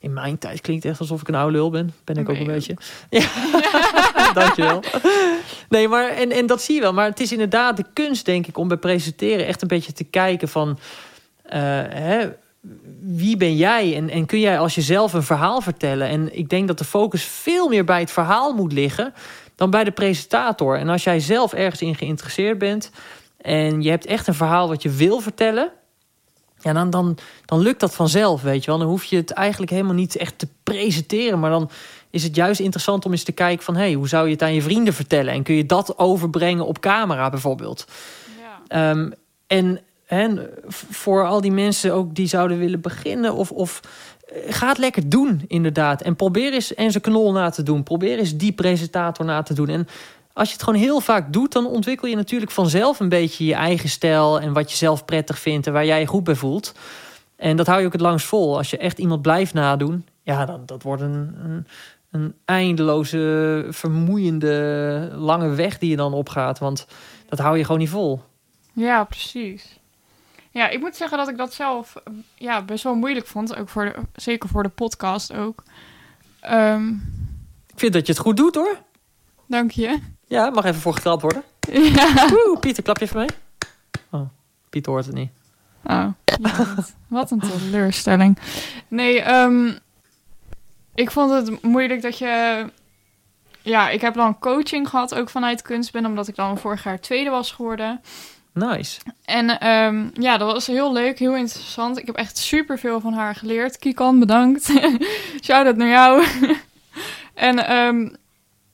In 0.00 0.12
mijn 0.12 0.38
tijd 0.38 0.60
klinkt 0.60 0.84
echt 0.84 1.00
alsof 1.00 1.20
ik 1.20 1.28
een 1.28 1.34
oude 1.34 1.52
lul 1.56 1.70
ben. 1.70 1.94
Ben 2.04 2.16
ik 2.16 2.28
ook 2.28 2.36
een 2.36 2.46
beetje. 2.46 2.76
Ja, 3.10 3.26
dankjewel. 4.40 4.82
Nee, 5.68 5.88
maar 5.88 6.08
en, 6.10 6.30
en 6.30 6.46
dat 6.46 6.62
zie 6.62 6.74
je 6.74 6.80
wel. 6.80 6.92
Maar 6.92 7.08
het 7.08 7.20
is 7.20 7.32
inderdaad 7.32 7.76
de 7.76 7.84
kunst, 7.92 8.24
denk 8.24 8.46
ik, 8.46 8.58
om 8.58 8.68
bij 8.68 8.76
presenteren 8.76 9.46
echt 9.46 9.62
een 9.62 9.68
beetje 9.68 9.92
te 9.92 10.04
kijken 10.04 10.48
van... 10.48 10.78
eh, 11.42 11.60
hè, 11.88 12.28
wie 13.00 13.36
ben 13.36 13.56
jij 13.56 13.96
en, 13.96 14.10
en 14.10 14.26
kun 14.26 14.40
jij 14.40 14.58
als 14.58 14.74
jezelf 14.74 15.12
een 15.12 15.22
verhaal 15.22 15.60
vertellen? 15.60 16.08
En 16.08 16.38
ik 16.38 16.48
denk 16.48 16.68
dat 16.68 16.78
de 16.78 16.84
focus 16.84 17.22
veel 17.22 17.68
meer 17.68 17.84
bij 17.84 18.00
het 18.00 18.10
verhaal 18.10 18.54
moet 18.54 18.72
liggen 18.72 19.14
dan 19.54 19.70
bij 19.70 19.84
de 19.84 19.90
presentator. 19.90 20.78
En 20.78 20.88
als 20.88 21.04
jij 21.04 21.20
zelf 21.20 21.52
ergens 21.52 21.82
in 21.82 21.94
geïnteresseerd 21.94 22.58
bent 22.58 22.90
en 23.40 23.82
je 23.82 23.90
hebt 23.90 24.06
echt 24.06 24.26
een 24.26 24.34
verhaal 24.34 24.68
wat 24.68 24.82
je 24.82 24.90
wil 24.90 25.20
vertellen, 25.20 25.70
ja, 26.60 26.72
dan, 26.72 26.90
dan, 26.90 27.16
dan 27.44 27.60
lukt 27.60 27.80
dat 27.80 27.94
vanzelf, 27.94 28.42
weet 28.42 28.64
je 28.64 28.70
wel. 28.70 28.80
Dan 28.80 28.88
hoef 28.88 29.04
je 29.04 29.16
het 29.16 29.30
eigenlijk 29.30 29.70
helemaal 29.70 29.94
niet 29.94 30.16
echt 30.16 30.38
te 30.38 30.48
presenteren, 30.62 31.40
maar 31.40 31.50
dan 31.50 31.70
is 32.10 32.22
het 32.22 32.34
juist 32.34 32.60
interessant 32.60 33.04
om 33.04 33.12
eens 33.12 33.22
te 33.22 33.32
kijken 33.32 33.64
van, 33.64 33.76
hey, 33.76 33.92
hoe 33.92 34.08
zou 34.08 34.26
je 34.26 34.32
het 34.32 34.42
aan 34.42 34.54
je 34.54 34.62
vrienden 34.62 34.94
vertellen? 34.94 35.32
En 35.32 35.42
kun 35.42 35.54
je 35.54 35.66
dat 35.66 35.98
overbrengen 35.98 36.66
op 36.66 36.80
camera 36.80 37.30
bijvoorbeeld? 37.30 37.86
Ja. 38.38 38.90
Ehm, 38.90 39.10
en 39.46 39.80
en 40.10 40.48
voor 40.68 41.26
al 41.26 41.40
die 41.40 41.52
mensen 41.52 41.94
ook 41.94 42.14
die 42.14 42.26
zouden 42.26 42.58
willen 42.58 42.80
beginnen 42.80 43.34
of, 43.34 43.50
of 43.50 43.80
eh, 44.28 44.36
ga 44.48 44.68
het 44.68 44.78
lekker 44.78 45.08
doen, 45.08 45.44
inderdaad. 45.46 46.02
En 46.02 46.16
probeer 46.16 46.52
eens 46.52 46.74
en 46.74 46.90
zijn 46.90 47.02
knol 47.02 47.32
na 47.32 47.50
te 47.50 47.62
doen. 47.62 47.82
Probeer 47.82 48.18
eens 48.18 48.36
die 48.36 48.52
presentator 48.52 49.24
na 49.24 49.42
te 49.42 49.54
doen. 49.54 49.68
En 49.68 49.88
als 50.32 50.48
je 50.48 50.54
het 50.54 50.62
gewoon 50.62 50.80
heel 50.80 51.00
vaak 51.00 51.32
doet, 51.32 51.52
dan 51.52 51.66
ontwikkel 51.66 52.08
je 52.08 52.16
natuurlijk 52.16 52.50
vanzelf 52.50 53.00
een 53.00 53.08
beetje 53.08 53.44
je 53.44 53.54
eigen 53.54 53.88
stijl 53.88 54.40
en 54.40 54.52
wat 54.52 54.70
je 54.70 54.76
zelf 54.76 55.04
prettig 55.04 55.38
vindt 55.38 55.66
en 55.66 55.72
waar 55.72 55.86
jij 55.86 56.00
je 56.00 56.06
goed 56.06 56.24
bij 56.24 56.34
voelt. 56.34 56.74
En 57.36 57.56
dat 57.56 57.66
hou 57.66 57.80
je 57.80 57.86
ook 57.86 57.92
het 57.92 58.00
langst 58.00 58.26
vol. 58.26 58.56
Als 58.56 58.70
je 58.70 58.78
echt 58.78 58.98
iemand 58.98 59.22
blijft 59.22 59.54
nadoen, 59.54 60.06
ja, 60.22 60.44
dan 60.44 60.62
dat 60.66 60.82
wordt 60.82 61.02
een, 61.02 61.36
een, 61.44 61.66
een 62.10 62.34
eindeloze, 62.44 63.66
vermoeiende, 63.70 65.10
lange 65.14 65.54
weg 65.54 65.78
die 65.78 65.90
je 65.90 65.96
dan 65.96 66.12
opgaat. 66.12 66.58
Want 66.58 66.86
dat 67.28 67.38
hou 67.38 67.58
je 67.58 67.64
gewoon 67.64 67.80
niet 67.80 67.88
vol. 67.88 68.22
Ja, 68.72 69.04
precies. 69.04 69.78
Ja, 70.50 70.68
ik 70.68 70.80
moet 70.80 70.96
zeggen 70.96 71.18
dat 71.18 71.28
ik 71.28 71.36
dat 71.36 71.52
zelf 71.52 71.94
ja, 72.34 72.62
best 72.62 72.84
wel 72.84 72.94
moeilijk 72.94 73.26
vond. 73.26 73.56
Ook 73.56 73.68
voor 73.68 73.84
de, 73.84 73.94
zeker 74.14 74.48
voor 74.48 74.62
de 74.62 74.68
podcast 74.68 75.32
ook. 75.32 75.62
Ehm, 76.40 76.88
ik 77.66 77.76
vind 77.76 77.92
dat 77.92 78.06
je 78.06 78.12
het 78.12 78.22
goed 78.22 78.36
doet 78.36 78.54
hoor. 78.54 78.78
Dank 79.46 79.70
je. 79.70 79.98
Ja, 80.30 80.50
mag 80.50 80.64
even 80.64 80.80
voor 80.80 80.94
getrapt 80.94 81.22
worden. 81.22 81.42
Ja. 81.72 82.28
Woe, 82.28 82.56
Pieter, 82.60 82.82
klap 82.82 82.98
je 82.98 83.04
even 83.04 83.18
mee? 83.18 83.28
Oh, 84.10 84.28
Pieter 84.68 84.92
hoort 84.92 85.06
het 85.06 85.14
niet. 85.14 85.30
Oh, 85.84 86.06
wat 87.08 87.30
een 87.30 87.40
teleurstelling. 87.40 88.38
Nee, 88.88 89.32
um, 89.32 89.78
ik 90.94 91.10
vond 91.10 91.30
het 91.30 91.62
moeilijk 91.62 92.02
dat 92.02 92.18
je... 92.18 92.64
Ja, 93.62 93.88
ik 93.88 94.00
heb 94.00 94.14
dan 94.14 94.38
coaching 94.38 94.88
gehad, 94.88 95.14
ook 95.14 95.30
vanuit 95.30 95.62
kunstben, 95.62 96.06
omdat 96.06 96.28
ik 96.28 96.34
dan 96.34 96.58
vorig 96.58 96.84
jaar 96.84 97.00
tweede 97.00 97.30
was 97.30 97.52
geworden. 97.52 98.00
Nice. 98.52 99.00
En 99.24 99.68
um, 99.68 100.10
ja, 100.14 100.36
dat 100.36 100.52
was 100.52 100.66
heel 100.66 100.92
leuk, 100.92 101.18
heel 101.18 101.36
interessant. 101.36 101.98
Ik 101.98 102.06
heb 102.06 102.16
echt 102.16 102.38
super 102.38 102.78
veel 102.78 103.00
van 103.00 103.12
haar 103.12 103.34
geleerd. 103.34 103.78
Kikan, 103.78 104.18
bedankt. 104.18 104.72
Shout-out 105.44 105.76
naar 105.76 105.88
jou. 105.88 106.24
en 107.34 107.76
um, 107.76 108.18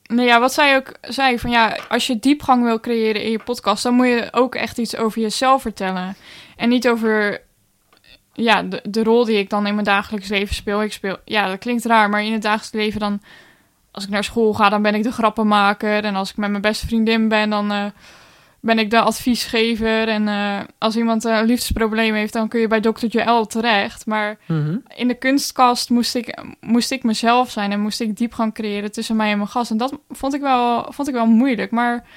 nou 0.07 0.27
ja, 0.27 0.39
wat 0.39 0.53
zij 0.53 0.75
ook 0.75 0.91
zei, 1.01 1.39
van 1.39 1.49
ja, 1.49 1.77
als 1.89 2.07
je 2.07 2.19
diepgang 2.19 2.63
wil 2.63 2.79
creëren 2.79 3.23
in 3.23 3.31
je 3.31 3.43
podcast, 3.43 3.83
dan 3.83 3.93
moet 3.93 4.07
je 4.07 4.27
ook 4.31 4.55
echt 4.55 4.77
iets 4.77 4.95
over 4.95 5.21
jezelf 5.21 5.61
vertellen. 5.61 6.15
En 6.55 6.69
niet 6.69 6.89
over 6.89 7.41
ja, 8.33 8.63
de, 8.63 8.81
de 8.89 9.03
rol 9.03 9.25
die 9.25 9.37
ik 9.37 9.49
dan 9.49 9.67
in 9.67 9.73
mijn 9.73 9.85
dagelijks 9.85 10.29
leven 10.29 10.55
speel. 10.55 10.83
Ik 10.83 10.93
speel, 10.93 11.17
ja, 11.25 11.47
dat 11.47 11.59
klinkt 11.59 11.85
raar, 11.85 12.09
maar 12.09 12.23
in 12.23 12.33
het 12.33 12.41
dagelijks 12.41 12.71
leven 12.71 12.99
dan, 12.99 13.21
als 13.91 14.03
ik 14.03 14.09
naar 14.09 14.23
school 14.23 14.53
ga, 14.53 14.69
dan 14.69 14.81
ben 14.81 14.95
ik 14.95 15.03
de 15.03 15.11
grappenmaker. 15.11 16.03
En 16.03 16.15
als 16.15 16.29
ik 16.29 16.37
met 16.37 16.49
mijn 16.49 16.61
beste 16.61 16.87
vriendin 16.87 17.27
ben, 17.27 17.49
dan 17.49 17.71
uh, 17.71 17.85
ben 18.59 18.79
ik 18.79 18.89
de 18.89 18.99
adviesgever. 18.99 20.07
En 20.07 20.27
uh, 20.27 20.59
als 20.77 20.95
iemand 20.95 21.23
een 21.23 21.45
liefdesprobleem 21.45 22.13
heeft, 22.13 22.33
dan 22.33 22.47
kun 22.47 22.59
je 22.59 22.67
bij 22.67 22.79
Dr. 22.79 23.05
Joel 23.05 23.45
terecht. 23.45 24.05
Maar 24.05 24.37
mm 24.47 24.65
-hmm. 24.65 24.83
in 24.95 25.07
de 25.07 25.17
kunstkast 25.17 25.89
moest 25.89 26.15
ik, 26.15 26.43
moest 26.59 26.91
ik 26.91 27.03
mezelf 27.03 27.51
zijn 27.51 27.71
en 27.71 27.79
moest 27.79 27.99
ik 27.99 28.17
diep 28.17 28.33
gaan 28.33 28.51
creëren 28.51 28.91
tussen 28.91 29.15
mij 29.15 29.31
en 29.31 29.37
mijn 29.37 29.49
gast. 29.49 29.71
En 29.71 29.77
dat 29.77 29.99
vond 30.09 30.33
ik 30.33 30.41
wel, 30.41 30.85
vond 30.89 31.07
ik 31.07 31.13
wel 31.13 31.25
moeilijk. 31.25 31.71
Maar 31.71 32.07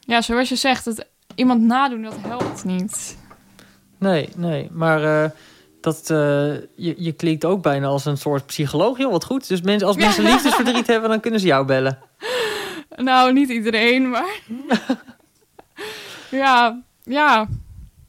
ja, 0.00 0.22
zoals 0.22 0.48
je 0.48 0.56
zegt, 0.56 0.84
het, 0.84 1.06
iemand 1.34 1.62
nadoen, 1.62 2.02
dat 2.02 2.16
helpt 2.20 2.64
niet. 2.64 3.18
Nee, 3.98 4.28
nee, 4.36 4.68
maar 4.72 5.02
uh, 5.02 5.30
dat, 5.80 6.10
uh, 6.10 6.18
je, 6.76 6.94
je 6.96 7.12
klinkt 7.12 7.44
ook 7.44 7.62
bijna 7.62 7.86
als 7.86 8.04
een 8.04 8.18
soort 8.18 8.46
psycholoog. 8.46 8.96
Heel 8.96 9.10
wat 9.10 9.24
goed. 9.24 9.48
Dus 9.48 9.62
mensen, 9.62 9.88
als 9.88 9.96
mensen 9.96 10.24
liefdesverdriet 10.24 10.86
hebben, 10.86 11.10
dan 11.10 11.20
kunnen 11.20 11.40
ze 11.40 11.46
jou 11.46 11.66
bellen. 11.66 11.98
Nou, 12.96 13.32
niet 13.32 13.48
iedereen, 13.48 14.10
maar... 14.10 14.40
ja, 16.30 16.82
ja. 17.02 17.48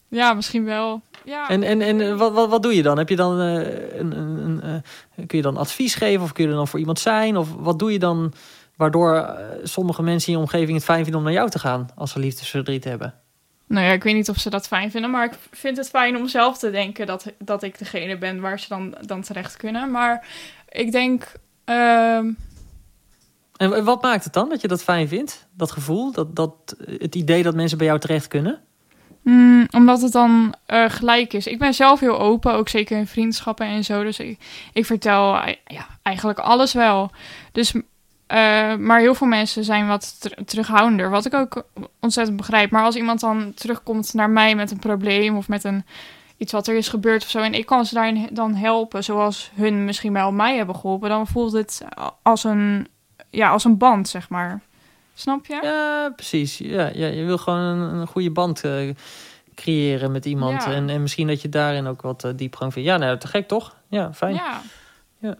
Ja, 0.08 0.34
misschien 0.34 0.64
wel. 0.64 1.02
Ja. 1.26 1.50
En, 1.50 1.64
en, 1.64 1.82
en 1.82 2.18
wat, 2.18 2.34
wat, 2.34 2.50
wat 2.50 2.64
doe 2.64 2.76
je 2.76 2.84
dan? 2.84 2.98
Heb 2.98 3.10
je 3.10 3.16
dan 3.16 3.42
uh, 3.42 4.00
een, 4.00 4.18
een, 4.18 4.60
een, 5.16 5.28
kun 5.28 5.38
je 5.38 5.44
dan 5.44 5.58
advies 5.58 5.96
geven 5.96 6.24
of 6.24 6.32
kun 6.32 6.44
je 6.44 6.50
er 6.50 6.56
dan 6.56 6.68
voor 6.68 6.80
iemand 6.80 7.00
zijn? 7.00 7.38
Of 7.38 7.54
wat 7.58 7.80
doe 7.80 7.92
je 7.92 8.00
dan 8.00 8.34
waardoor 8.76 9.40
sommige 9.64 10.02
mensen 10.02 10.28
in 10.28 10.34
je 10.34 10.44
omgeving 10.44 10.74
het 10.74 10.84
fijn 10.84 11.04
vinden 11.04 11.18
om 11.18 11.24
naar 11.24 11.36
jou 11.36 11.50
te 11.50 11.60
gaan 11.60 11.88
als 11.96 12.12
ze 12.12 12.20
liefdesverdriet 12.20 12.84
hebben? 12.84 13.14
Nou 13.70 13.86
ja, 13.86 13.92
ik 13.92 14.04
weet 14.04 14.16
niet 14.16 14.30
of 14.30 14.38
ze 14.38 14.50
dat 14.50 14.68
fijn 14.68 14.92
vinden, 14.92 15.12
maar 15.12 15.26
ik 15.26 15.34
vind 15.52 15.78
het 15.78 15.90
fijn 15.90 16.18
om 16.18 16.28
zelf 16.28 16.58
te 16.58 16.72
denken 16.72 17.06
dat, 17.06 17.26
dat 17.38 17.64
ik 17.64 17.78
degene 17.78 18.18
ben 18.18 18.40
waar 18.40 18.60
ze 18.60 18.66
dan, 18.70 18.96
dan 19.02 19.22
terecht 19.22 19.58
kunnen. 19.58 19.92
Maar 19.92 20.28
ik 20.70 20.92
denk. 20.92 21.32
Uh... 21.66 22.20
En 23.60 23.84
wat 23.84 24.01
maakt 24.01 24.24
het 24.24 24.34
dan 24.34 24.50
dat 24.50 24.62
je 24.62 24.68
dat 24.68 24.84
fijn 24.84 25.08
vindt? 25.08 25.48
Dat 25.54 25.72
gevoel, 25.72 26.12
dat, 26.12 26.36
dat, 26.36 26.54
het 26.86 27.16
idee 27.16 27.44
dat 27.44 27.56
mensen 27.56 27.78
bij 27.78 27.88
jou 27.88 28.00
terecht 28.00 28.28
kunnen? 28.28 28.62
Mm, 29.22 29.68
omdat 29.72 30.01
het 30.01 30.12
dan 30.12 30.54
uh, 30.68 30.89
gelijk 30.89 31.34
is. 31.34 31.48
Ik 31.48 31.60
ben 31.60 31.74
zelf 31.74 32.00
heel 32.00 32.20
open, 32.20 32.54
ook 32.54 32.70
zeker 32.70 32.98
in 32.98 33.08
vriendschappen 33.08 33.66
en 33.66 33.84
zo. 33.84 34.04
Dus 34.04 34.20
ik, 34.20 34.39
ik 34.74 34.86
vertel 34.86 35.34
ja, 35.66 35.88
eigenlijk 36.04 36.39
alles 36.39 36.74
wel. 36.74 37.12
Dus 37.51 37.74
uh, 37.74 37.82
maar 38.75 39.00
heel 39.00 39.16
veel 39.16 39.28
mensen 39.28 39.63
zijn 39.63 39.88
wat 39.88 40.22
ter 40.22 40.46
terughoudender, 40.46 41.10
wat 41.10 41.25
ik 41.25 41.34
ook 41.34 41.66
ontzettend 42.00 42.38
begrijp. 42.38 42.72
Maar 42.72 42.84
als 42.84 42.96
iemand 42.96 43.20
dan 43.20 43.54
terugkomt 43.54 44.13
naar 44.13 44.30
mij 44.30 44.56
met 44.56 44.72
een 44.72 44.80
probleem 44.80 45.38
of 45.38 45.48
met 45.48 45.63
een, 45.63 45.86
iets 46.38 46.51
wat 46.51 46.68
er 46.68 46.75
is 46.75 46.88
gebeurd 46.88 47.24
of 47.24 47.30
zo, 47.30 47.39
en 47.39 47.54
ik 47.54 47.66
kan 47.66 47.86
ze 47.86 47.94
daarin 47.94 48.30
dan 48.32 48.56
helpen, 48.56 49.04
zoals 49.04 49.51
hun 49.56 49.86
misschien 49.86 50.13
wel 50.13 50.32
mij 50.32 50.58
hebben 50.58 50.75
geholpen, 50.75 51.10
dan 51.10 51.28
voelt 51.28 51.51
het 51.51 51.82
als 52.22 52.44
een, 52.44 52.88
ja, 53.29 53.50
als 53.50 53.63
een 53.63 53.77
band, 53.77 54.07
zeg 54.07 54.29
maar. 54.29 54.62
Snap 55.13 55.45
je? 55.45 55.59
Ja, 55.62 56.09
precies. 56.15 56.57
Ja, 56.57 56.89
ja 56.93 57.07
je 57.07 57.24
wil 57.24 57.38
gewoon 57.38 57.59
een, 57.59 57.95
een 57.95 58.07
goede 58.07 58.31
band 58.31 58.63
uh, 58.63 58.93
creëren 59.55 60.12
met 60.12 60.25
iemand. 60.25 60.63
Ja. 60.63 60.71
En, 60.71 60.89
en 60.89 61.01
misschien 61.01 61.27
dat 61.27 61.41
je 61.41 61.50
daarin 61.50 61.88
ook 61.88 62.01
wat 62.01 62.25
uh, 62.25 62.31
diepgang 62.36 62.74
vindt. 62.74 62.89
Ja, 62.89 62.98
nou, 62.98 63.17
te 63.17 63.27
gek 63.27 63.48
toch? 63.48 63.75
Ja, 63.89 64.13
fijn. 64.13 64.33
Ja. 64.33 64.62
ja. 65.19 65.38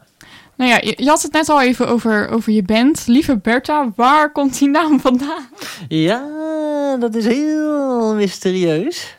Nou 0.56 0.72
ja, 0.72 0.78
je, 0.82 0.94
je, 0.98 1.10
had 1.10 1.22
het 1.22 1.32
net 1.32 1.50
al 1.50 1.62
even 1.62 1.88
over, 1.88 2.30
over 2.30 2.54
je 2.54 2.64
band. 2.64 3.08
Lieve 3.08 3.38
Bertha, 3.38 3.92
waar 3.96 4.32
komt 4.32 4.60
die 4.60 4.70
naam 4.70 5.00
vandaan? 5.00 5.50
Ja, 5.88 6.98
dat 7.00 7.16
is 7.16 7.26
heel 7.26 8.16
mysterieus. 8.16 9.18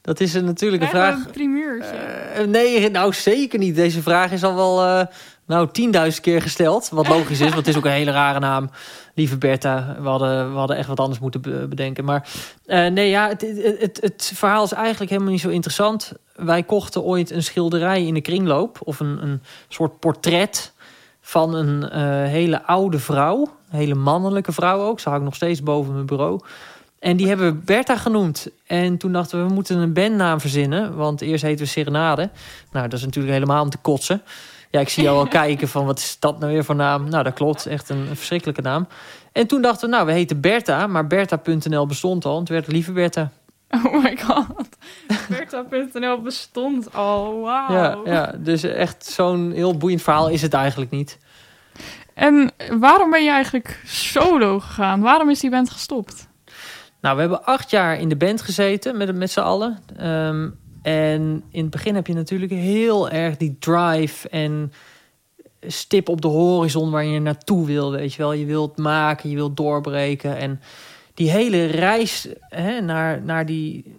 Dat 0.00 0.20
is 0.20 0.32
natuurlijk 0.32 0.82
een 0.82 0.88
vraag... 0.88 1.14
een 1.14 1.30
primeurtje. 1.30 1.94
Uh, 2.38 2.46
nee, 2.46 2.90
nou 2.90 3.12
zeker 3.12 3.58
niet. 3.58 3.74
Deze 3.74 4.02
vraag 4.02 4.32
is 4.32 4.44
al 4.44 4.54
wel 4.54 5.08
nou, 5.50 5.68
tienduizend 5.72 6.22
keer 6.22 6.42
gesteld. 6.42 6.88
Wat 6.88 7.08
logisch 7.08 7.40
is, 7.40 7.44
want 7.44 7.54
het 7.54 7.68
is 7.68 7.76
ook 7.76 7.84
een 7.84 7.90
hele 7.90 8.10
rare 8.10 8.38
naam. 8.38 8.70
Lieve 9.14 9.38
Bertha, 9.38 9.96
we 10.00 10.08
hadden, 10.08 10.52
we 10.52 10.58
hadden 10.58 10.76
echt 10.76 10.88
wat 10.88 11.00
anders 11.00 11.18
moeten 11.18 11.68
bedenken. 11.68 12.04
Maar 12.04 12.28
uh, 12.66 12.86
nee, 12.86 13.08
ja, 13.08 13.28
het, 13.28 13.40
het, 13.80 13.98
het, 14.00 14.32
verhaal 14.34 14.64
is 14.64 14.72
eigenlijk 14.72 15.10
helemaal 15.10 15.32
niet 15.32 15.40
zo 15.40 15.48
interessant. 15.48 16.12
Wij 16.34 16.62
kochten 16.62 17.02
ooit 17.02 17.30
een 17.30 17.42
schilderij 17.42 18.06
in 18.06 18.14
de 18.14 18.20
kringloop. 18.20 18.78
Of 18.84 19.00
een, 19.00 19.22
een 19.22 19.42
soort 19.68 19.98
portret 19.98 20.72
van 21.20 21.54
een 21.54 21.92
hele 22.26 22.64
oude 22.64 22.98
vrouw. 22.98 23.48
Hele 23.68 23.94
mannelijke 23.94 24.52
vrouw 24.52 24.80
ook. 24.80 25.00
Ze 25.00 25.08
hangt 25.08 25.24
nog 25.24 25.34
steeds 25.34 25.62
boven 25.62 25.92
mijn 25.92 26.06
bureau. 26.06 26.40
En 26.98 27.16
die 27.16 27.28
hebben 27.28 27.46
we 27.46 27.64
Bertha 27.64 27.96
genoemd. 27.96 28.48
En 28.66 28.96
toen 28.96 29.12
dachten 29.12 29.38
we, 29.38 29.46
we 29.46 29.54
moeten 29.54 29.78
een 29.78 29.92
bandnaam 29.92 30.40
verzinnen. 30.40 30.96
Want 30.96 31.20
eerst 31.20 31.42
heten 31.42 31.64
we 31.64 31.70
Serenade. 31.70 32.30
Nou, 32.72 32.88
dat 32.88 32.98
is 32.98 33.04
natuurlijk 33.04 33.34
helemaal 33.34 33.62
om 33.62 33.70
te 33.70 33.78
kotsen. 33.78 34.22
Ja, 34.70 34.80
ik 34.80 34.88
zie 34.88 35.02
jou 35.02 35.18
al 35.18 35.28
kijken 35.28 35.68
van, 35.68 35.84
wat 35.84 35.98
is 35.98 36.16
dat 36.18 36.38
nou 36.38 36.52
weer 36.52 36.64
voor 36.64 36.74
naam? 36.74 37.08
Nou, 37.08 37.24
dat 37.24 37.34
klopt. 37.34 37.66
Echt 37.66 37.88
een, 37.88 37.98
een 37.98 38.16
verschrikkelijke 38.16 38.62
naam. 38.62 38.88
En 39.32 39.46
toen 39.46 39.62
dachten 39.62 39.88
we, 39.88 39.94
nou, 39.94 40.06
we 40.06 40.12
heten 40.12 40.40
Bertha. 40.40 40.86
Maar 40.86 41.06
Bertha.nl 41.06 41.86
bestond 41.86 42.24
al. 42.24 42.34
En 42.34 42.40
het 42.40 42.48
werd 42.48 42.66
Lieve 42.66 42.92
Bertha. 42.92 43.30
Oh 43.84 44.02
my 44.02 44.16
god. 44.16 44.68
Bertha.nl 45.28 46.20
bestond 46.20 46.94
al. 46.94 47.40
Wauw. 47.40 47.72
Ja, 47.72 47.98
ja, 48.04 48.34
dus 48.38 48.62
echt 48.62 49.04
zo'n 49.04 49.52
heel 49.52 49.76
boeiend 49.76 50.02
verhaal 50.02 50.28
is 50.28 50.42
het 50.42 50.54
eigenlijk 50.54 50.90
niet. 50.90 51.18
En 52.14 52.50
waarom 52.78 53.10
ben 53.10 53.24
je 53.24 53.30
eigenlijk 53.30 53.80
solo 53.86 54.60
gegaan? 54.60 55.00
Waarom 55.00 55.30
is 55.30 55.40
die 55.40 55.50
band 55.50 55.70
gestopt? 55.70 56.28
Nou, 57.00 57.14
we 57.14 57.20
hebben 57.20 57.44
acht 57.44 57.70
jaar 57.70 57.98
in 57.98 58.08
de 58.08 58.16
band 58.16 58.42
gezeten 58.42 58.96
met, 58.96 59.14
met 59.14 59.30
z'n 59.30 59.40
allen. 59.40 59.78
Um, 60.00 60.58
en 60.82 61.42
in 61.50 61.62
het 61.62 61.70
begin 61.70 61.94
heb 61.94 62.06
je 62.06 62.14
natuurlijk 62.14 62.52
heel 62.52 63.10
erg 63.10 63.36
die 63.36 63.56
drive 63.58 64.28
en 64.28 64.72
stip 65.60 66.08
op 66.08 66.20
de 66.20 66.28
horizon 66.28 66.90
waar 66.90 67.04
je 67.04 67.20
naartoe 67.20 67.66
wil. 67.66 67.90
Weet 67.90 68.12
je 68.12 68.22
wel, 68.22 68.32
je 68.32 68.44
wilt 68.44 68.76
maken, 68.76 69.30
je 69.30 69.36
wilt 69.36 69.56
doorbreken. 69.56 70.36
En 70.36 70.60
die 71.14 71.30
hele 71.30 71.64
reis 71.64 72.28
hè, 72.40 72.80
naar, 72.80 73.22
naar 73.22 73.46
die. 73.46 73.98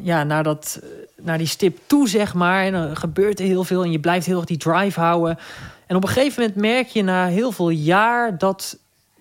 Ja, 0.00 0.24
naar, 0.24 0.42
dat, 0.42 0.82
naar 1.16 1.38
die 1.38 1.46
stip 1.46 1.78
toe, 1.86 2.08
zeg 2.08 2.34
maar. 2.34 2.64
En 2.64 2.72
dan 2.72 2.96
gebeurt 2.96 3.40
er 3.40 3.46
heel 3.46 3.64
veel 3.64 3.84
en 3.84 3.90
je 3.90 4.00
blijft 4.00 4.26
heel 4.26 4.36
erg 4.36 4.46
die 4.46 4.56
drive 4.56 5.00
houden. 5.00 5.38
En 5.86 5.96
op 5.96 6.02
een 6.02 6.08
gegeven 6.08 6.42
moment 6.42 6.60
merk 6.60 6.86
je 6.86 7.02
na 7.02 7.26
heel 7.26 7.52
veel 7.52 7.70
jaar 7.70 8.38
dat 8.38 8.78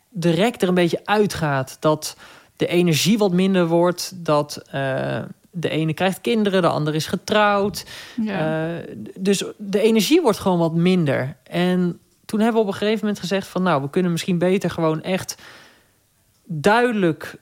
de 0.09 0.29
rek 0.29 0.61
er 0.61 0.67
een 0.67 0.73
beetje 0.73 1.05
uitgaat. 1.05 1.77
Dat 1.79 2.17
de 2.55 2.67
energie 2.67 3.17
wat 3.17 3.31
minder 3.31 3.67
wordt. 3.67 4.13
Dat 4.15 4.61
uh, 4.75 5.19
de 5.59 5.69
ene 5.69 5.93
krijgt 5.93 6.21
kinderen, 6.21 6.61
de 6.61 6.67
ander 6.67 6.95
is 6.95 7.07
getrouwd. 7.07 7.85
Ja. 8.21 8.67
Uh, 8.67 8.83
dus 9.19 9.43
de 9.57 9.81
energie 9.81 10.21
wordt 10.21 10.39
gewoon 10.39 10.59
wat 10.59 10.73
minder. 10.73 11.35
En 11.43 11.99
toen 12.25 12.39
hebben 12.39 12.61
we 12.61 12.67
op 12.67 12.73
een 12.73 12.79
gegeven 12.79 12.99
moment 12.99 13.19
gezegd 13.19 13.47
van... 13.47 13.63
nou, 13.63 13.81
we 13.81 13.89
kunnen 13.89 14.11
misschien 14.11 14.37
beter 14.37 14.69
gewoon 14.69 15.01
echt 15.01 15.35
duidelijk 16.43 17.35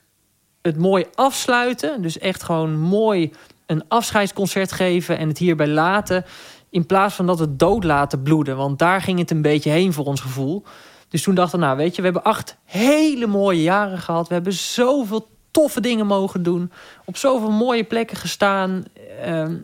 het 0.62 0.78
mooi 0.78 1.04
afsluiten. 1.14 2.02
Dus 2.02 2.18
echt 2.18 2.42
gewoon 2.42 2.78
mooi 2.78 3.32
een 3.66 3.84
afscheidsconcert 3.88 4.72
geven 4.72 5.18
en 5.18 5.28
het 5.28 5.38
hierbij 5.38 5.68
laten. 5.68 6.24
In 6.70 6.86
plaats 6.86 7.14
van 7.14 7.26
dat 7.26 7.38
het 7.38 7.58
dood 7.58 7.84
laten 7.84 8.22
bloeden. 8.22 8.56
Want 8.56 8.78
daar 8.78 9.02
ging 9.02 9.18
het 9.18 9.30
een 9.30 9.42
beetje 9.42 9.70
heen 9.70 9.92
voor 9.92 10.04
ons 10.04 10.20
gevoel. 10.20 10.64
Dus 11.08 11.22
toen 11.22 11.34
dachten 11.34 11.58
we, 11.58 11.64
nou 11.64 11.76
weet 11.76 11.94
je, 11.94 12.02
we 12.02 12.08
hebben 12.12 12.24
acht 12.24 12.56
hele 12.64 13.26
mooie 13.26 13.62
jaren 13.62 13.98
gehad. 13.98 14.28
We 14.28 14.34
hebben 14.34 14.52
zoveel 14.52 15.28
toffe 15.56 15.80
dingen 15.80 16.06
mogen 16.06 16.42
doen. 16.42 16.72
Op 17.04 17.16
zoveel 17.16 17.50
mooie 17.50 17.84
plekken 17.84 18.16
gestaan. 18.16 18.84
Ehm, 19.22 19.56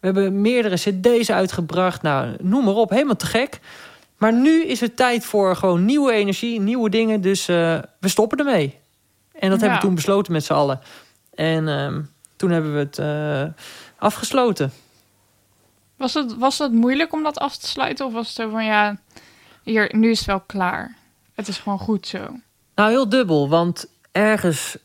we 0.00 0.06
hebben 0.06 0.40
meerdere 0.40 0.74
cd's 0.74 1.30
uitgebracht. 1.30 2.02
Nou, 2.02 2.36
noem 2.40 2.64
maar 2.64 2.74
op, 2.74 2.90
helemaal 2.90 3.16
te 3.16 3.26
gek. 3.26 3.60
Maar 4.16 4.32
nu 4.32 4.64
is 4.64 4.80
het 4.80 4.96
tijd 4.96 5.24
voor 5.24 5.56
gewoon 5.56 5.84
nieuwe 5.84 6.12
energie, 6.12 6.60
nieuwe 6.60 6.90
dingen. 6.90 7.20
Dus 7.20 7.48
uh, 7.48 7.78
we 8.00 8.08
stoppen 8.08 8.38
ermee. 8.38 8.78
En 9.32 9.50
dat 9.50 9.60
hebben 9.60 9.78
we 9.78 9.84
toen 9.84 9.94
besloten 9.94 10.32
met 10.32 10.44
z'n 10.44 10.52
allen. 10.52 10.80
En 11.34 11.68
uh, 11.68 11.96
toen 12.36 12.50
hebben 12.50 12.72
we 12.72 12.78
het 12.78 12.98
uh, 12.98 13.64
afgesloten. 13.98 14.72
Was 15.96 16.14
het, 16.14 16.36
was 16.36 16.58
het 16.58 16.72
moeilijk 16.72 17.12
om 17.12 17.22
dat 17.22 17.38
af 17.38 17.56
te 17.56 17.66
sluiten? 17.66 18.06
Of 18.06 18.12
was 18.12 18.26
het 18.26 18.36
zo 18.36 18.50
van 18.50 18.64
ja, 18.64 18.98
hier, 19.62 19.96
nu 19.96 20.10
is 20.10 20.18
het 20.18 20.26
wel 20.26 20.42
klaar? 20.46 20.96
Het 21.34 21.48
is 21.48 21.58
gewoon 21.58 21.78
goed 21.78 22.06
zo. 22.06 22.18
Nou, 22.74 22.90
heel 22.90 23.08
dubbel. 23.08 23.48
Want 23.48 23.86
ergens 24.12 24.76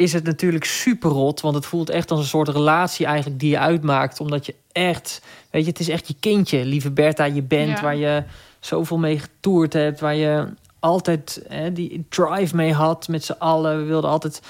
is 0.00 0.12
het 0.12 0.24
natuurlijk 0.24 0.64
super 0.64 1.10
rot. 1.10 1.40
Want 1.40 1.54
het 1.54 1.66
voelt 1.66 1.90
echt 1.90 2.10
als 2.10 2.20
een 2.20 2.26
soort 2.26 2.48
relatie 2.48 3.06
eigenlijk 3.06 3.40
die 3.40 3.50
je 3.50 3.58
uitmaakt. 3.58 4.20
Omdat 4.20 4.46
je 4.46 4.54
echt, 4.72 5.22
weet 5.50 5.64
je, 5.64 5.70
het 5.70 5.80
is 5.80 5.88
echt 5.88 6.08
je 6.08 6.14
kindje, 6.20 6.64
lieve 6.64 6.90
Bertha, 6.90 7.24
je 7.24 7.42
bent 7.42 7.80
waar 7.80 7.96
je 7.96 8.22
zoveel 8.60 8.98
mee 8.98 9.18
getoerd 9.18 9.72
hebt. 9.72 10.00
Waar 10.00 10.14
je 10.14 10.46
altijd 10.78 11.42
hè, 11.48 11.72
die 11.72 12.04
drive 12.08 12.56
mee 12.56 12.72
had 12.72 13.08
met 13.08 13.24
z'n 13.24 13.36
allen. 13.38 13.78
We 13.78 13.84
wilden 13.84 14.10
altijd 14.10 14.42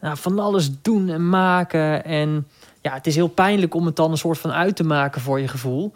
nou, 0.00 0.16
van 0.16 0.38
alles 0.38 0.70
doen 0.82 1.08
en 1.08 1.28
maken. 1.28 2.04
En 2.04 2.46
ja, 2.80 2.92
het 2.92 3.06
is 3.06 3.14
heel 3.14 3.28
pijnlijk 3.28 3.74
om 3.74 3.86
het 3.86 3.96
dan 3.96 4.10
een 4.10 4.18
soort 4.18 4.38
van 4.38 4.52
uit 4.52 4.76
te 4.76 4.84
maken 4.84 5.20
voor 5.20 5.40
je 5.40 5.48
gevoel. 5.48 5.92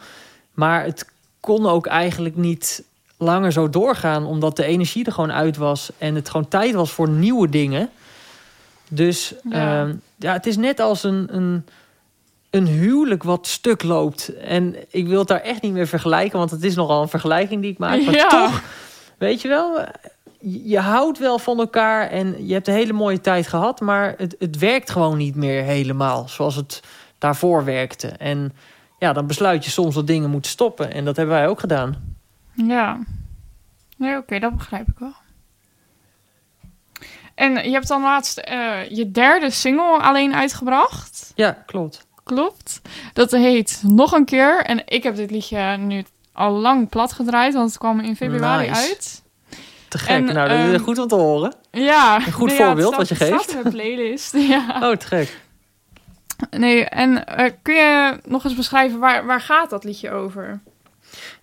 Maar 0.52 0.84
het 0.84 1.08
kon 1.40 1.66
ook 1.66 1.86
eigenlijk 1.86 2.36
niet 2.36 2.84
langer 3.16 3.52
zo 3.52 3.70
doorgaan, 3.70 4.26
omdat 4.26 4.56
de 4.56 4.64
energie 4.64 5.04
er 5.04 5.12
gewoon 5.12 5.32
uit 5.32 5.56
was 5.56 5.90
en 5.98 6.14
het 6.14 6.28
gewoon 6.28 6.48
tijd 6.48 6.74
was 6.74 6.90
voor 6.90 7.08
nieuwe 7.08 7.48
dingen. 7.48 7.90
Dus 8.88 9.34
ja, 9.50 9.80
ehm, 9.82 9.94
ja 10.16 10.32
het 10.32 10.46
is 10.46 10.56
net 10.56 10.80
als 10.80 11.04
een, 11.04 11.36
een, 11.36 11.66
een 12.50 12.66
huwelijk 12.66 13.22
wat 13.22 13.46
stuk 13.46 13.82
loopt. 13.82 14.36
En 14.36 14.76
ik 14.90 15.06
wil 15.06 15.18
het 15.18 15.28
daar 15.28 15.40
echt 15.40 15.62
niet 15.62 15.72
meer 15.72 15.86
vergelijken, 15.86 16.38
want 16.38 16.50
het 16.50 16.64
is 16.64 16.74
nogal 16.74 17.02
een 17.02 17.08
vergelijking 17.08 17.62
die 17.62 17.70
ik 17.70 17.78
maak. 17.78 18.02
Maar 18.02 18.28
toch, 18.28 18.62
weet 19.18 19.42
je 19.42 19.48
wel, 19.48 19.84
je 20.64 20.78
houdt 20.78 21.18
wel 21.18 21.38
van 21.38 21.58
elkaar 21.58 22.10
en 22.10 22.46
je 22.46 22.52
hebt 22.52 22.68
een 22.68 22.74
hele 22.74 22.92
mooie 22.92 23.20
tijd 23.20 23.46
gehad, 23.46 23.80
maar 23.80 24.14
het, 24.16 24.36
het 24.38 24.58
werkt 24.58 24.90
gewoon 24.90 25.16
niet 25.16 25.34
meer 25.34 25.62
helemaal 25.62 26.28
zoals 26.28 26.56
het 26.56 26.82
daarvoor 27.18 27.64
werkte. 27.64 28.08
En 28.08 28.52
ja, 28.98 29.12
dan 29.12 29.26
besluit 29.26 29.64
je 29.64 29.70
soms 29.70 29.94
dat 29.94 30.06
dingen 30.06 30.30
moeten 30.30 30.50
stoppen. 30.50 30.92
En 30.92 31.04
dat 31.04 31.16
hebben 31.16 31.34
wij 31.34 31.48
ook 31.48 31.60
gedaan. 31.60 32.16
Ja, 32.52 32.98
nee, 33.96 34.16
oké, 34.16 34.38
dat 34.38 34.56
begrijp 34.56 34.88
ik 34.88 34.98
wel. 34.98 35.14
En 37.34 37.52
je 37.52 37.70
hebt 37.70 37.88
dan 37.88 38.02
laatst 38.02 38.42
uh, 38.50 38.88
je 38.88 39.10
derde 39.10 39.50
single 39.50 39.98
alleen 39.98 40.34
uitgebracht. 40.34 41.32
Ja, 41.34 41.62
klopt. 41.66 42.06
Klopt. 42.24 42.80
Dat 43.12 43.30
heet 43.30 43.82
Nog 43.86 44.12
een 44.12 44.24
keer. 44.24 44.64
En 44.64 44.82
ik 44.86 45.02
heb 45.02 45.16
dit 45.16 45.30
liedje 45.30 45.76
nu 45.76 46.04
al 46.32 46.52
lang 46.52 46.88
plat 46.88 47.12
gedraaid, 47.12 47.54
want 47.54 47.68
het 47.68 47.78
kwam 47.78 48.00
in 48.00 48.16
februari 48.16 48.68
uit. 48.68 49.22
Te 49.88 49.98
gek. 49.98 50.08
En, 50.08 50.24
nou, 50.24 50.48
dat 50.48 50.58
is 50.58 50.74
um, 50.74 50.78
goed 50.78 50.98
om 50.98 51.08
te 51.08 51.14
horen. 51.14 51.54
Ja. 51.70 52.16
Een 52.26 52.32
goed 52.32 52.52
voorbeeld 52.52 52.96
wat 52.96 53.08
je 53.08 53.14
geeft. 53.14 53.52
Het 53.54 53.64
in 53.64 53.70
playlist. 53.70 54.32
ja. 54.54 54.80
Oh, 54.82 54.96
te 54.96 55.06
gek. 55.06 55.42
Nee, 56.50 56.84
en 56.84 57.10
uh, 57.10 57.50
kun 57.62 57.74
je 57.74 58.20
nog 58.24 58.44
eens 58.44 58.54
beschrijven, 58.54 58.98
waar, 58.98 59.26
waar 59.26 59.40
gaat 59.40 59.70
dat 59.70 59.84
liedje 59.84 60.10
over? 60.10 60.60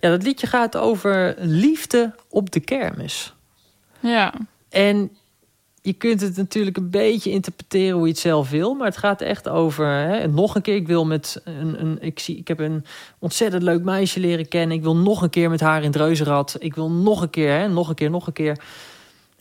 Ja, 0.00 0.10
dat 0.10 0.22
liedje 0.22 0.46
gaat 0.46 0.76
over 0.76 1.34
liefde 1.38 2.14
op 2.28 2.50
de 2.50 2.60
kermis. 2.60 3.34
Ja. 4.00 4.32
En 4.70 5.16
je 5.82 5.92
kunt 5.92 6.20
het 6.20 6.36
natuurlijk 6.36 6.76
een 6.76 6.90
beetje 6.90 7.30
interpreteren 7.30 7.96
hoe 7.96 8.06
je 8.06 8.12
het 8.12 8.20
zelf 8.20 8.50
wil. 8.50 8.74
Maar 8.74 8.86
het 8.86 8.96
gaat 8.96 9.20
echt 9.20 9.48
over. 9.48 9.86
Hè, 9.86 10.28
nog 10.28 10.54
een 10.54 10.62
keer, 10.62 10.74
ik 10.74 10.86
wil 10.86 11.06
met 11.06 11.40
een, 11.44 11.80
een. 11.80 11.98
Ik, 12.00 12.18
zie, 12.18 12.36
ik 12.36 12.48
heb 12.48 12.58
een 12.60 12.84
ontzettend 13.18 13.62
leuk 13.62 13.82
meisje 13.82 14.20
leren 14.20 14.48
kennen. 14.48 14.76
Ik 14.76 14.82
wil 14.82 14.96
nog 14.96 15.22
een 15.22 15.30
keer 15.30 15.50
met 15.50 15.60
haar 15.60 15.80
in 15.80 15.86
het 15.86 15.96
reuzenrad. 15.96 16.56
Ik 16.58 16.74
wil 16.74 16.90
nog 16.90 17.22
een 17.22 17.30
keer, 17.30 17.52
hè, 17.52 17.68
nog 17.68 17.88
een 17.88 17.94
keer, 17.94 18.10
nog 18.10 18.26
een 18.26 18.32
keer. 18.32 18.58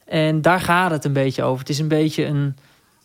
En 0.06 0.42
daar 0.42 0.60
gaat 0.60 0.92
het 0.92 1.06
een 1.06 1.14
beetje 1.14 1.44
over. 1.44 1.60
Het 1.60 1.70
is 1.70 1.80
een 1.80 1.88
beetje 1.88 2.26
een 2.26 2.56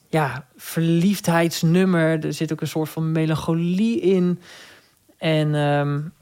ja, 0.08 0.46
verliefdheidsnummer. 0.56 2.24
Er 2.24 2.32
zit 2.32 2.52
ook 2.52 2.60
een 2.60 2.68
soort 2.68 2.88
van 2.88 3.12
melancholie 3.12 4.00
in. 4.00 4.40
En 5.18 5.54
um, 5.54 6.12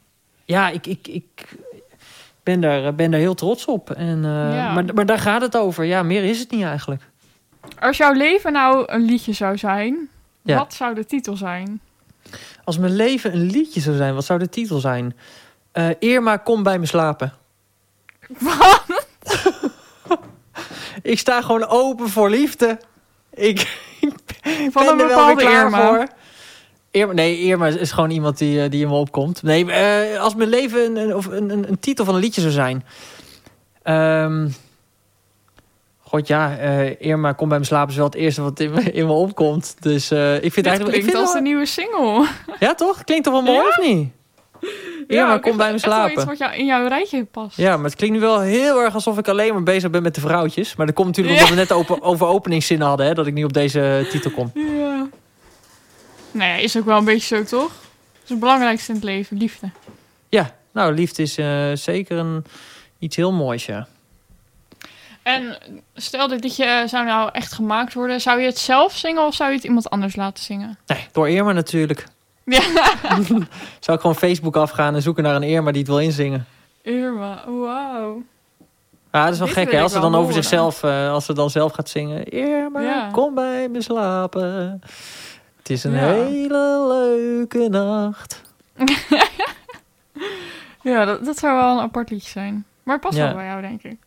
ja, 0.45 0.69
ik, 0.69 0.87
ik, 0.87 1.09
ik 1.09 1.57
ben, 2.43 2.61
daar, 2.61 2.95
ben 2.95 3.11
daar 3.11 3.21
heel 3.21 3.35
trots 3.35 3.65
op. 3.65 3.91
En, 3.91 4.19
uh, 4.19 4.55
ja. 4.55 4.73
maar, 4.73 4.85
maar 4.95 5.07
daar 5.07 5.19
gaat 5.19 5.41
het 5.41 5.57
over. 5.57 5.85
Ja, 5.85 6.03
meer 6.03 6.25
is 6.25 6.38
het 6.38 6.51
niet 6.51 6.65
eigenlijk. 6.65 7.03
Als 7.79 7.96
jouw 7.96 8.12
leven 8.12 8.53
nou 8.53 8.85
een 8.87 9.05
liedje 9.05 9.33
zou 9.33 9.59
zijn, 9.59 10.09
ja. 10.42 10.57
wat 10.57 10.74
zou 10.74 10.94
de 10.94 11.07
titel 11.07 11.37
zijn? 11.37 11.81
Als 12.64 12.79
mijn 12.79 12.96
leven 12.96 13.33
een 13.33 13.50
liedje 13.50 13.81
zou 13.81 13.96
zijn, 13.96 14.14
wat 14.14 14.24
zou 14.24 14.38
de 14.38 14.48
titel 14.48 14.79
zijn? 14.79 15.16
Uh, 15.74 15.88
Irma, 15.98 16.37
kom 16.37 16.62
bij 16.62 16.79
me 16.79 16.87
slapen. 16.87 17.33
Wat? 18.38 19.07
ik 21.03 21.18
sta 21.18 21.42
gewoon 21.42 21.66
open 21.66 22.09
voor 22.09 22.31
liefde. 22.31 22.79
Ik, 23.31 23.61
ik 24.00 24.12
Van 24.72 24.85
ben 24.85 24.92
een 24.92 25.00
er 25.00 25.09
wel 25.09 25.27
weer 25.27 25.37
klaar 25.37 25.64
Irma. 25.64 25.87
voor. 25.87 26.07
Irma, 26.90 27.12
nee, 27.12 27.38
Irma 27.38 27.66
is 27.66 27.92
gewoon 27.92 28.11
iemand 28.11 28.38
die, 28.38 28.64
uh, 28.64 28.70
die 28.70 28.83
in 28.83 28.88
me 28.88 28.94
opkomt. 28.94 29.42
Nee, 29.42 29.64
uh, 29.64 30.20
als 30.20 30.35
mijn 30.35 30.48
leven 30.48 30.85
een, 30.85 30.96
een, 30.96 31.14
of 31.14 31.27
een, 31.27 31.50
een, 31.50 31.68
een, 31.68 31.79
titel 31.79 32.05
van 32.05 32.14
een 32.14 32.20
liedje 32.20 32.40
zou 32.40 32.53
zijn. 32.53 32.85
Um, 33.85 34.55
God 36.14 36.27
ja, 36.29 36.59
uh, 36.61 37.00
Irma, 37.00 37.33
kom 37.33 37.48
bij 37.48 37.59
me 37.59 37.64
slapen 37.64 37.90
is 37.90 37.96
wel 37.96 38.05
het 38.07 38.14
eerste 38.14 38.42
wat 38.42 38.61
in 38.61 38.70
me, 38.70 38.83
in 38.92 39.07
me 39.07 39.12
opkomt. 39.12 39.77
Dus 39.81 40.11
ik 40.12 40.18
vind 40.18 40.55
Dit 40.55 40.66
eigenlijk... 40.66 40.74
klinkt 40.74 40.96
ik 40.96 41.03
vind 41.03 41.16
als 41.16 41.27
wel... 41.29 41.37
een 41.37 41.42
nieuwe 41.42 41.66
single. 41.66 42.27
Ja, 42.61 42.74
toch? 42.74 43.05
Klinkt 43.05 43.24
toch 43.24 43.33
wel 43.33 43.42
mooi, 43.42 43.59
Ja? 43.59 43.68
of 43.68 43.79
niet? 43.87 44.09
Irma, 45.07 45.33
Ja, 45.33 45.38
kom 45.38 45.57
bij 45.57 45.68
me 45.68 45.74
echt 45.74 45.85
wel 45.85 45.94
slapen. 45.94 46.12
iets 46.12 46.24
wat 46.24 46.38
jou 46.38 46.55
in 46.55 46.66
jouw 46.66 46.87
rijtje 46.87 47.24
past. 47.24 47.57
Ja, 47.57 47.77
maar 47.77 47.85
het 47.85 47.94
klinkt 47.96 48.16
nu 48.16 48.22
wel 48.22 48.40
heel 48.40 48.81
erg 48.81 48.94
alsof 48.94 49.18
ik 49.18 49.29
alleen 49.29 49.53
maar 49.53 49.62
bezig 49.62 49.90
ben 49.90 50.03
met 50.03 50.14
de 50.14 50.20
vrouwtjes. 50.20 50.77
Maar 50.77 50.87
dat 50.87 50.94
komt 50.94 51.09
natuurlijk 51.09 51.35
omdat 51.35 51.55
we 51.55 51.61
net 51.61 51.72
over, 51.72 52.03
over 52.03 52.27
openingszinnen 52.27 52.87
hadden, 52.87 53.07
hè, 53.07 53.14
dat 53.14 53.27
ik 53.27 53.35
nu 53.35 53.44
op 53.44 53.53
deze 53.53 54.07
titel 54.11 54.31
kom. 54.31 54.50
Ja. 54.55 55.09
Nou 56.31 56.50
ja, 56.50 56.55
is 56.55 56.77
ook 56.77 56.85
wel 56.85 56.98
een 56.98 57.05
beetje 57.05 57.37
zo, 57.37 57.42
toch? 57.44 57.72
Dat 58.12 58.22
is 58.22 58.29
het 58.29 58.38
belangrijkste 58.38 58.88
in 58.88 58.94
het 58.96 59.05
leven, 59.05 59.37
liefde. 59.37 59.70
Ja, 60.29 60.55
nou, 60.72 60.94
liefde 60.94 61.22
is 61.22 61.38
eh, 61.38 61.72
zeker 61.72 62.18
een, 62.18 62.44
iets 62.98 63.16
heel 63.16 63.33
moois, 63.33 63.66
ja. 63.66 63.88
En 65.25 65.57
stel 65.95 66.29
dit 66.29 66.43
liedje 66.45 66.83
zou 66.87 67.05
nou 67.05 67.31
echt 67.33 67.53
gemaakt 67.53 67.95
worden, 67.95 68.21
zou 68.21 68.41
je 68.41 68.47
het 68.47 68.59
zelf 68.59 68.97
zingen 68.97 69.27
of 69.27 69.35
zou 69.35 69.51
je 69.51 69.57
het 69.57 69.65
iemand 69.65 69.91
anders 69.91 70.17
laten 70.17 70.45
zingen? 70.45 70.79
Nee, 70.87 71.07
door 71.13 71.29
Irma 71.31 71.53
natuurlijk. 71.53 72.07
Ja, 72.45 72.61
Zou 73.81 73.97
ik 73.97 74.01
gewoon 74.01 74.15
Facebook 74.17 74.57
afgaan 74.57 74.95
en 74.95 75.03
zoeken 75.03 75.23
naar 75.23 75.35
een 75.35 75.43
Irma 75.43 75.71
die 75.71 75.81
het 75.81 75.89
wil 75.91 75.99
inzingen. 76.01 76.47
Irma, 76.83 77.43
wauw. 77.47 78.23
Ja, 79.13 79.25
dat 79.25 79.33
is 79.33 79.39
wel 79.39 79.47
Dit 79.49 79.57
gek, 79.57 79.73
hè? 79.73 79.81
Als 79.83 79.93
ze 79.93 80.01
dan 80.01 80.15
over 80.15 80.19
horen. 80.29 80.35
zichzelf, 80.35 80.83
eh, 80.83 81.11
als 81.11 81.25
ze 81.25 81.33
dan 81.33 81.51
zelf 81.51 81.73
gaat 81.73 81.89
zingen. 81.89 82.25
Irma, 82.29 82.81
Ja. 82.81 83.09
kom 83.13 83.35
bij 83.35 83.69
me 83.69 83.83
slapen. 83.83 84.81
Het 85.59 85.71
is 85.71 85.85
een 85.85 85.93
Ja. 85.93 86.13
hele 86.13 86.85
leuke 86.89 87.69
nacht. 87.69 88.43
Ja, 90.83 91.05
dat, 91.05 91.25
dat 91.25 91.39
zou 91.39 91.57
wel 91.57 91.73
een 91.77 91.83
apart 91.83 92.11
liedje 92.11 92.31
zijn. 92.31 92.65
Maar 92.83 92.95
het 92.95 93.05
past 93.05 93.17
Ja. 93.17 93.25
wel 93.25 93.35
bij 93.35 93.45
jou, 93.47 93.61
denk 93.61 93.83
ik. 93.83 93.99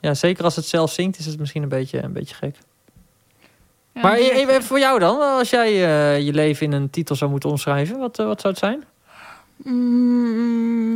Ja, 0.00 0.14
zeker 0.14 0.44
als 0.44 0.56
het 0.56 0.66
zelf 0.66 0.92
zingt, 0.92 1.18
is 1.18 1.26
het 1.26 1.38
misschien 1.38 1.62
een 1.62 1.68
beetje, 1.68 2.02
een 2.02 2.12
beetje 2.12 2.34
gek. 2.34 2.56
Ja, 3.94 4.00
maar 4.02 4.16
even 4.16 4.62
voor 4.62 4.78
jou 4.78 4.98
dan, 4.98 5.20
als 5.20 5.50
jij 5.50 5.66
eh, 5.66 6.20
je 6.26 6.32
leven 6.32 6.66
in 6.66 6.72
een 6.72 6.90
titel 6.90 7.16
zou 7.16 7.30
moeten 7.30 7.50
omschrijven, 7.50 7.98
wat, 7.98 8.18
eh, 8.18 8.26
wat 8.26 8.40
zou 8.40 8.54
het 8.54 8.62
zijn? 8.62 8.84
Mm, 9.56 10.88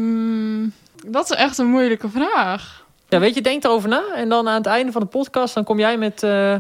dat 1.07 1.31
is 1.31 1.37
echt 1.37 1.59
een 1.59 1.67
moeilijke 1.67 2.09
vraag. 2.09 2.85
Ja, 3.09 3.19
weet 3.19 3.35
je, 3.35 3.40
denk 3.40 3.64
erover 3.64 3.88
na. 3.88 4.03
En 4.14 4.29
dan 4.29 4.49
aan 4.49 4.57
het 4.57 4.67
einde 4.67 4.93
van 4.93 5.01
de 5.01 5.07
podcast, 5.07 5.55
dan 5.55 5.64
kom 5.64 5.79
jij 5.79 5.99
met 5.99 6.23
eh, 6.23 6.57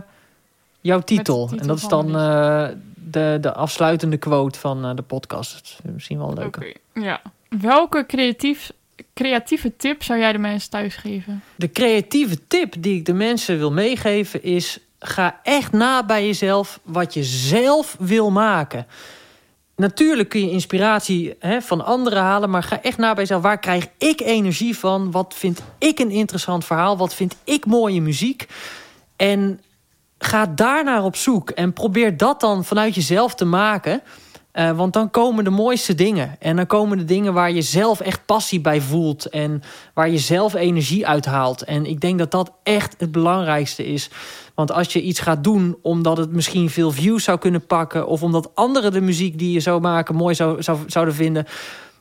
jouw 0.80 1.00
titel. 1.00 1.46
titel 1.46 1.60
en 1.62 1.66
dat 1.66 1.76
is 1.76 1.88
dan 1.88 2.12
de, 2.94 3.38
de 3.40 3.52
afsluitende 3.52 4.16
quote 4.16 4.58
van 4.58 4.96
de 4.96 5.02
podcast. 5.02 5.78
Misschien 5.82 6.18
wel 6.18 6.32
leuk. 6.32 6.78
Ja. 6.92 7.20
Welke 7.48 8.06
creatief, 8.06 8.72
creatieve 9.14 9.76
tip 9.76 10.02
zou 10.02 10.18
jij 10.18 10.32
de 10.32 10.38
mensen 10.38 10.70
thuis 10.70 10.96
geven? 10.96 11.42
De 11.56 11.72
creatieve 11.72 12.46
tip 12.46 12.74
die 12.78 12.96
ik 12.96 13.04
de 13.04 13.12
mensen 13.12 13.58
wil 13.58 13.72
meegeven 13.72 14.42
is... 14.42 14.78
ga 14.98 15.40
echt 15.42 15.72
na 15.72 16.04
bij 16.04 16.26
jezelf 16.26 16.80
wat 16.82 17.14
je 17.14 17.24
zelf 17.24 17.96
wil 17.98 18.30
maken. 18.30 18.86
Natuurlijk 19.76 20.28
kun 20.28 20.40
je 20.40 20.50
inspiratie 20.50 21.34
hè, 21.38 21.62
van 21.62 21.84
anderen 21.84 22.22
halen... 22.22 22.50
maar 22.50 22.62
ga 22.62 22.82
echt 22.82 22.98
na 22.98 23.12
bij 23.12 23.22
jezelf. 23.22 23.42
Waar 23.42 23.58
krijg 23.58 23.86
ik 23.98 24.20
energie 24.20 24.78
van? 24.78 25.10
Wat 25.10 25.34
vind 25.36 25.62
ik 25.78 25.98
een 25.98 26.10
interessant 26.10 26.64
verhaal? 26.64 26.96
Wat 26.96 27.14
vind 27.14 27.36
ik 27.44 27.66
mooie 27.66 28.00
muziek? 28.00 28.46
En 29.16 29.60
ga 30.18 30.46
daarnaar 30.46 31.04
op 31.04 31.16
zoek 31.16 31.50
en 31.50 31.72
probeer 31.72 32.16
dat 32.16 32.40
dan 32.40 32.64
vanuit 32.64 32.94
jezelf 32.94 33.34
te 33.34 33.44
maken. 33.44 34.02
Uh, 34.54 34.76
want 34.76 34.92
dan 34.92 35.10
komen 35.10 35.44
de 35.44 35.50
mooiste 35.50 35.94
dingen. 35.94 36.36
En 36.38 36.56
dan 36.56 36.66
komen 36.66 36.98
de 36.98 37.04
dingen 37.04 37.32
waar 37.32 37.52
je 37.52 37.62
zelf 37.62 38.00
echt 38.00 38.26
passie 38.26 38.60
bij 38.60 38.80
voelt. 38.80 39.28
En 39.28 39.62
waar 39.94 40.10
je 40.10 40.18
zelf 40.18 40.54
energie 40.54 41.06
uithaalt. 41.06 41.62
En 41.62 41.86
ik 41.86 42.00
denk 42.00 42.18
dat 42.18 42.30
dat 42.30 42.52
echt 42.62 42.94
het 42.98 43.12
belangrijkste 43.12 43.86
is. 43.86 44.10
Want 44.54 44.72
als 44.72 44.92
je 44.92 45.02
iets 45.02 45.20
gaat 45.20 45.44
doen 45.44 45.76
omdat 45.82 46.16
het 46.16 46.32
misschien 46.32 46.70
veel 46.70 46.90
views 46.90 47.24
zou 47.24 47.38
kunnen 47.38 47.66
pakken. 47.66 48.06
Of 48.06 48.22
omdat 48.22 48.50
anderen 48.54 48.92
de 48.92 49.00
muziek 49.00 49.38
die 49.38 49.52
je 49.52 49.60
zou 49.60 49.80
maken 49.80 50.14
mooi 50.14 50.34
zou, 50.34 50.62
zou, 50.62 50.78
zouden 50.86 51.14
vinden. 51.14 51.46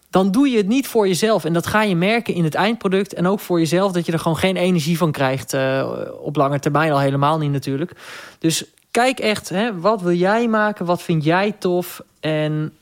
Dan 0.10 0.32
doe 0.32 0.50
je 0.50 0.58
het 0.58 0.68
niet 0.68 0.88
voor 0.88 1.08
jezelf. 1.08 1.46
En 1.46 1.54
dat 1.54 1.68
ga 1.68 1.84
je 1.84 1.96
merken 1.96 2.34
in 2.34 2.44
het 2.44 2.56
eindproduct. 2.56 3.14
En 3.14 3.28
ook 3.28 3.40
voor 3.40 3.60
jezelf 3.60 3.92
dat 3.92 4.06
je 4.06 4.12
er 4.12 4.20
gewoon 4.20 4.38
geen 4.38 4.58
energie 4.58 4.98
van 4.98 5.12
krijgt. 5.12 5.54
Uh, 5.54 5.92
op 6.22 6.36
lange 6.36 6.60
termijn 6.60 6.92
al 6.92 7.00
helemaal 7.00 7.38
niet 7.38 7.52
natuurlijk. 7.52 7.92
Dus 8.40 8.66
kijk 8.94 9.20
echt, 9.20 9.50
hè, 9.50 9.80
wat 9.80 10.02
wil 10.02 10.14
jij 10.14 10.48
maken? 10.48 10.86
Wat 10.86 11.02
vind 11.02 11.24
jij 11.24 11.52
tof? 11.52 12.02
En 12.20 12.74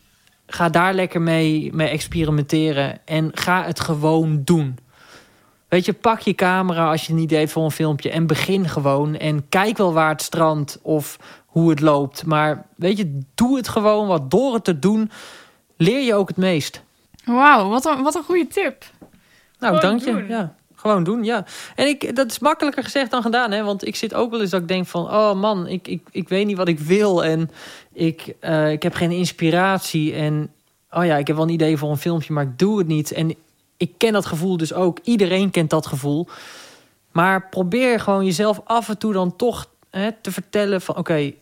ga 0.48 0.70
daar 0.70 0.94
lekker 0.94 1.22
mee, 1.22 1.74
mee 1.74 1.88
experimenteren. 1.88 3.00
En 3.06 3.32
ga 3.34 3.64
het 3.64 3.80
gewoon 3.80 4.42
doen. 4.44 4.78
Weet 5.68 5.86
je, 5.86 5.94
pak 5.94 6.20
je 6.20 6.36
camera 6.36 6.90
als 6.90 7.08
je 7.08 7.14
een 7.14 7.20
idee 7.20 7.40
hebt 7.40 7.52
voor 7.52 7.64
een 7.64 7.72
filmpje. 7.72 8.10
En 8.10 8.28
begin 8.28 8.70
gewoon. 8.70 9.16
En 9.16 9.50
kijk 9.50 9.78
wel 9.78 9.94
waar 9.94 10.10
het 10.10 10.22
strandt 10.22 10.80
of 10.82 11.18
hoe 11.46 11.70
het 11.70 11.80
loopt. 11.80 12.26
Maar 12.26 12.66
weet 12.76 12.98
je, 12.98 13.22
doe 13.36 13.58
het 13.58 13.68
gewoon. 13.68 14.08
Want 14.08 14.32
door 14.32 14.54
het 14.54 14.64
te 14.64 14.80
doen, 14.80 15.12
leer 15.78 16.06
je 16.06 16.16
ook 16.16 16.28
het 16.28 16.38
meest. 16.38 16.84
Wauw, 17.26 17.70
wat 17.70 17.86
een, 17.86 18.04
wat 18.04 18.16
een 18.16 18.24
goede 18.24 18.48
tip. 18.48 18.84
Nou, 19.60 19.80
dank 19.80 20.02
je. 20.02 20.26
Ja. 20.28 20.56
Gewoon 20.82 21.04
doen, 21.04 21.24
ja. 21.24 21.46
En 21.76 21.88
ik, 21.88 22.16
dat 22.16 22.32
is 22.32 22.40
makkelijker 22.40 22.84
gezegd 22.84 23.12
dan 23.12 23.22
gedaan, 23.22 23.52
hè? 23.52 23.64
Want 23.64 23.88
ik 23.88 23.96
zit 23.96 24.14
ook 24.14 24.32
wel 24.32 24.42
eens 24.42 24.50
dat 24.50 24.62
ik 24.62 24.68
denk 24.68 24.88
van... 24.88 25.04
oh 25.06 25.34
man, 25.34 25.68
ik, 25.68 25.88
ik, 25.88 26.02
ik 26.12 26.30
weet 26.30 26.46
niet 26.46 26.58
wat 26.58 26.68
ik 26.68 26.80
wil 26.80 27.24
en 27.24 27.50
ik, 27.94 28.36
uh, 28.42 28.72
ik 28.72 28.84
heb 28.84 28.94
geen 28.94 29.12
inspiratie. 29.12 30.14
En 30.14 30.52
oh 30.92 31.06
ja, 31.06 31.18
ik 31.18 31.28
heb 31.28 31.36
wel 31.36 31.46
een 31.46 31.54
idee 31.54 31.78
voor 31.78 31.90
een 31.90 31.98
filmpje, 31.98 32.34
maar 32.34 32.44
ik 32.44 32.60
doe 32.60 32.78
het 32.78 32.88
niet. 32.88 33.12
En 33.12 33.36
ik 33.78 33.92
ken 33.98 34.14
dat 34.14 34.26
gevoel 34.26 34.58
dus 34.58 34.74
ook. 34.74 35.00
Iedereen 35.04 35.52
kent 35.52 35.70
dat 35.70 35.86
gevoel. 35.86 36.28
Maar 37.12 37.50
probeer 37.50 38.00
gewoon 38.00 38.26
jezelf 38.26 38.62
af 38.64 38.90
en 38.90 38.98
toe 38.98 39.14
dan 39.14 39.36
toch 39.36 39.70
hè, 39.90 40.12
te 40.22 40.32
vertellen 40.32 40.82
van... 40.82 40.98
oké, 40.98 41.34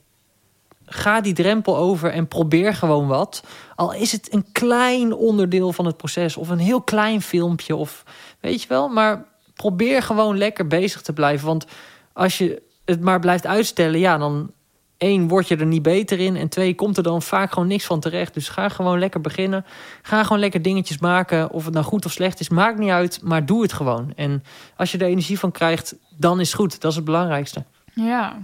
ga 0.90 1.22
die 1.22 1.34
drempel 1.34 1.78
over 1.78 2.12
en 2.12 2.28
probeer 2.28 2.74
gewoon 2.74 3.08
wat. 3.08 3.44
Al 3.76 3.94
is 3.94 4.12
het 4.12 4.34
een 4.34 4.46
klein 4.52 5.14
onderdeel 5.14 5.74
van 5.74 5.86
het 5.86 5.98
proces 5.98 6.38
of 6.38 6.50
een 6.50 6.60
heel 6.60 6.82
klein 6.82 7.22
filmpje 7.22 7.76
of 7.76 8.04
weet 8.40 8.62
je 8.62 8.68
wel. 8.68 8.88
Maar 8.88 9.26
probeer 9.54 10.02
gewoon 10.02 10.38
lekker 10.38 10.68
bezig 10.68 11.02
te 11.02 11.14
blijven. 11.14 11.48
Want 11.48 11.66
als 12.14 12.38
je 12.38 12.62
het 12.86 13.02
maar 13.02 13.20
blijft 13.20 13.46
uitstellen, 13.46 14.00
ja, 14.00 14.18
dan 14.18 14.52
één, 14.98 15.28
word 15.28 15.48
je 15.48 15.56
er 15.56 15.66
niet 15.66 15.82
beter 15.82 16.20
in. 16.20 16.36
En 16.36 16.50
twee, 16.50 16.76
komt 16.76 16.98
er 16.98 17.04
dan 17.04 17.22
vaak 17.22 17.52
gewoon 17.52 17.68
niks 17.68 17.86
van 17.86 18.00
terecht. 18.00 18.34
Dus 18.34 18.50
ga 18.50 18.70
gewoon 18.70 19.00
lekker 19.00 19.22
beginnen. 19.22 19.66
Ga 20.02 20.24
gewoon 20.24 20.40
lekker 20.40 20.62
dingetjes 20.62 20.98
maken. 20.98 21.52
Of 21.52 21.66
het 21.66 21.74
nou 21.74 21.86
goed 21.86 22.06
of 22.06 22.12
slecht 22.12 22.40
is, 22.40 22.50
maakt 22.50 22.80
niet 22.80 22.90
uit. 22.90 23.20
Maar 23.24 23.46
doe 23.46 23.62
het 23.62 23.74
gewoon. 23.74 24.14
En 24.16 24.44
als 24.76 24.92
je 24.92 24.98
er 24.98 25.08
energie 25.08 25.40
van 25.40 25.52
krijgt, 25.52 25.96
dan 26.18 26.40
is 26.40 26.48
het 26.48 26.60
goed. 26.60 26.82
Dat 26.82 26.92
is 26.92 26.96
het 26.96 27.06
belangrijkste. 27.06 27.64
Ja. 27.94 28.38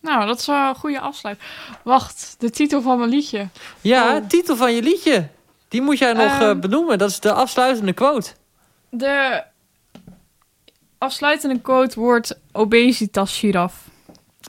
Nou, 0.00 0.26
dat 0.26 0.38
is 0.38 0.46
wel 0.46 0.68
een 0.68 0.74
goede 0.74 1.00
afsluit. 1.00 1.40
Wacht, 1.82 2.34
de 2.38 2.50
titel 2.50 2.82
van 2.82 2.98
mijn 2.98 3.10
liedje. 3.10 3.48
Ja, 3.80 4.16
oh. 4.16 4.26
titel 4.26 4.56
van 4.56 4.74
je 4.74 4.82
liedje. 4.82 5.28
Die 5.68 5.82
moet 5.82 5.98
jij 5.98 6.12
nog 6.12 6.40
um, 6.40 6.60
benoemen. 6.60 6.98
Dat 6.98 7.10
is 7.10 7.20
de 7.20 7.32
afsluitende 7.32 7.92
quote. 7.92 8.30
De 8.90 9.42
afsluitende 10.98 11.60
quote 11.60 12.00
wordt 12.00 12.38
obesitas 12.52 13.38
giraf. 13.38 13.74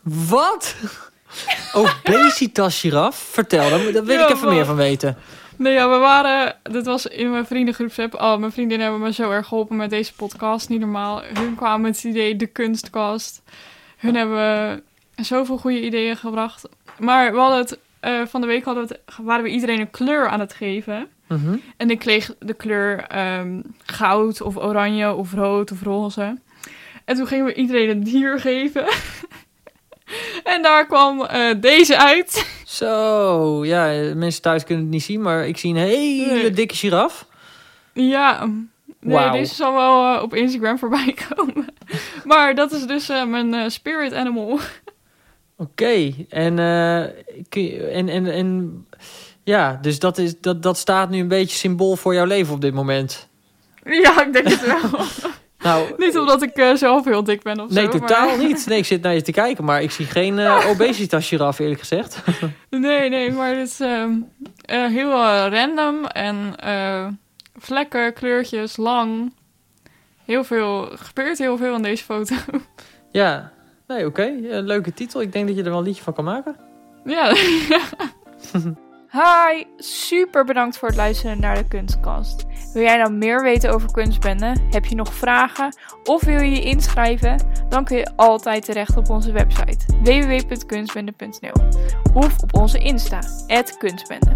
Wat? 0.04 0.76
obesitas 1.74 2.80
giraf? 2.80 3.16
Vertel, 3.16 3.70
daar, 3.70 3.92
daar 3.92 4.04
wil 4.04 4.20
ik 4.20 4.30
even 4.30 4.50
meer 4.50 4.66
van 4.66 4.76
weten. 4.76 5.18
Nee, 5.56 5.74
ja, 5.74 5.90
we 5.90 5.98
waren... 5.98 6.56
Dit 6.64 6.86
was 6.86 7.06
in 7.06 7.32
mijn 7.32 7.46
vriendengroepsapp. 7.46 8.14
Oh, 8.14 8.38
mijn 8.38 8.52
vriendinnen 8.52 8.88
hebben 8.88 9.08
me 9.08 9.14
zo 9.14 9.32
erg 9.32 9.48
geholpen 9.48 9.76
met 9.76 9.90
deze 9.90 10.14
podcast. 10.14 10.70
Niet 10.70 10.80
normaal. 10.80 11.22
Hun 11.34 11.56
kwamen 11.56 11.82
met 11.82 11.96
het 11.96 12.04
idee 12.04 12.36
de 12.36 12.48
kunstkast. 12.48 13.42
Hun 13.98 14.16
hebben 14.16 14.84
zoveel 15.22 15.58
goede 15.58 15.82
ideeën 15.82 16.16
gebracht. 16.18 16.70
Maar 17.00 17.32
we 17.32 17.40
hadden 17.40 17.60
het... 17.60 17.80
Uh, 18.04 18.26
van 18.26 18.42
de 18.42 18.48
week 18.48 18.64
hadden 18.64 18.88
we 18.88 18.94
het, 18.94 19.16
waren 19.26 19.44
we 19.44 19.50
iedereen 19.50 19.80
een 19.80 19.92
kleur 19.92 20.28
aan 20.28 20.40
het 20.40 20.54
geven. 20.54 21.08
Mhm. 21.28 21.58
En 21.78 21.90
ik 21.90 22.00
kreeg 22.00 22.36
de 22.40 22.54
kleur 22.54 23.18
um, 23.40 23.64
goud 23.86 24.42
of 24.42 24.58
oranje 24.58 25.14
of 25.14 25.34
rood 25.34 25.72
of 25.72 25.84
roze. 25.84 26.38
En 27.06 27.16
toen 27.16 27.28
gingen 27.28 27.46
we 27.46 27.54
iedereen 27.54 27.90
een 27.90 28.04
dier 28.04 28.40
geven. 28.40 28.86
en 30.54 30.62
daar 30.62 30.86
kwam 30.86 31.22
uh, 31.22 31.50
deze 31.58 31.98
uit. 31.98 32.48
Zo, 32.66 33.66
ja, 33.66 34.14
mensen 34.16 34.42
thuis 34.42 34.64
kunnen 34.64 34.84
het 34.84 34.94
niet 34.94 35.04
zien, 35.04 35.22
maar 35.22 35.48
ik 35.48 35.58
zie 35.58 35.70
een 35.70 35.80
hele 35.80 36.34
nee. 36.34 36.52
dikke 36.52 36.76
giraf. 36.76 37.26
Ja, 37.94 38.46
nee, 38.46 39.18
wow. 39.18 39.32
deze 39.32 39.56
zal 39.56 39.74
wel 39.74 40.16
uh, 40.16 40.22
op 40.22 40.34
Instagram 40.36 40.78
voorbij 40.78 41.16
komen. 41.30 41.66
maar 42.26 42.56
dat 42.56 42.72
is 42.72 42.86
dus 42.86 43.10
uh, 43.10 43.26
mijn 43.26 43.72
spirit 43.72 44.14
animal. 44.14 44.60
Oké, 45.60 45.72
okay. 45.72 46.26
en, 46.30 46.60
en, 46.60 48.10
en, 48.10 48.26
en 48.26 48.88
ja, 49.44 49.80
dus 49.82 50.00
dat, 50.00 50.18
is, 50.18 50.40
dat, 50.42 50.64
dat 50.64 50.78
staat 50.78 51.10
nu 51.10 51.20
een 51.20 51.28
beetje 51.28 51.58
symbool 51.58 51.96
voor 51.96 52.14
jouw 52.14 52.26
leven 52.26 52.54
op 52.54 52.62
dit 52.62 52.74
moment. 52.74 53.28
Ja, 54.04 54.26
ik 54.26 54.34
denk 54.34 54.48
het 54.48 54.66
wel. 54.66 55.00
nou, 55.72 55.94
niet 56.06 56.18
omdat 56.18 56.42
ik 56.42 56.58
uh, 56.58 56.76
zelf 56.76 57.06
heel 57.06 57.24
dik 57.24 57.42
ben 57.42 57.60
of 57.60 57.70
nee, 57.70 57.86
zo. 57.86 57.92
Nee, 57.92 58.00
totaal 58.00 58.38
niet. 58.38 58.66
Nee, 58.68 58.78
ik 58.78 58.86
zit 58.86 59.02
naar 59.02 59.14
je 59.14 59.22
te 59.22 59.32
kijken, 59.32 59.64
maar 59.64 59.82
ik 59.82 59.92
zie 59.92 60.06
geen 60.06 60.38
uh, 60.38 60.66
obesitas 60.70 61.28
giraf 61.28 61.60
eerlijk 61.60 61.80
gezegd. 61.80 62.22
nee, 62.70 63.10
nee, 63.10 63.32
maar 63.32 63.56
het 63.56 63.68
is 63.68 63.80
uh, 63.80 64.06
heel 64.66 65.12
random 65.50 66.06
en 66.06 66.56
vlekken, 67.58 68.14
kleurtjes, 68.14 68.78
lang. 68.78 69.34
Heel 70.26 70.44
veel, 70.44 70.90
gebeurt 70.96 71.38
heel 71.38 71.58
veel 71.58 71.76
in 71.76 71.82
deze 71.82 72.04
foto. 72.04 72.36
ja, 73.12 73.52
nee, 73.90 74.06
oké. 74.06 74.22
Okay. 74.22 74.60
leuke 74.62 74.94
titel. 74.94 75.22
Ik 75.22 75.32
denk 75.32 75.48
dat 75.48 75.56
je 75.56 75.64
er 75.64 75.70
wel 75.70 75.80
een 75.80 75.86
liedje 75.86 76.04
van 76.04 76.14
kan 76.14 76.24
maken. 76.24 76.56
Ja, 77.04 77.34
Hi, 79.12 79.64
super 79.78 80.46
bedankt 80.46 80.78
voor 80.78 80.88
het 80.88 80.98
luisteren 80.98 81.40
naar 81.40 81.56
de 81.56 81.68
Kunstkast. 81.68 82.46
Wil 82.74 82.84
jij 82.84 82.98
nou 82.98 83.12
meer 83.12 83.42
weten 83.42 83.74
over 83.74 83.92
kunstbenden? 83.92 84.62
Heb 84.70 84.86
je 84.86 84.96
nog 84.96 85.14
vragen? 85.14 85.76
Of 86.04 86.24
wil 86.24 86.40
je 86.40 86.52
je 86.52 86.62
inschrijven? 86.62 87.52
Dan 87.70 87.84
kun 87.84 87.98
je 87.98 88.12
altijd 88.16 88.66
terecht 88.66 88.98
op 88.98 89.10
onze 89.10 89.32
website 89.32 89.86
www.kunstbende.nl 90.04 91.68
of 92.14 92.44
op 92.44 92.56
onze 92.56 92.78
Insta, 92.78 93.20
kunstbende. 93.78 94.36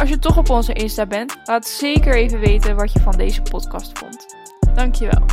Als 0.00 0.08
je 0.08 0.18
toch 0.18 0.38
op 0.38 0.50
onze 0.50 0.72
Insta 0.72 1.06
bent, 1.06 1.36
laat 1.44 1.66
zeker 1.66 2.14
even 2.14 2.40
weten 2.40 2.76
wat 2.76 2.92
je 2.92 3.00
van 3.00 3.16
deze 3.16 3.42
podcast 3.42 3.98
vond. 3.98 4.36
Dankjewel. 4.74 5.24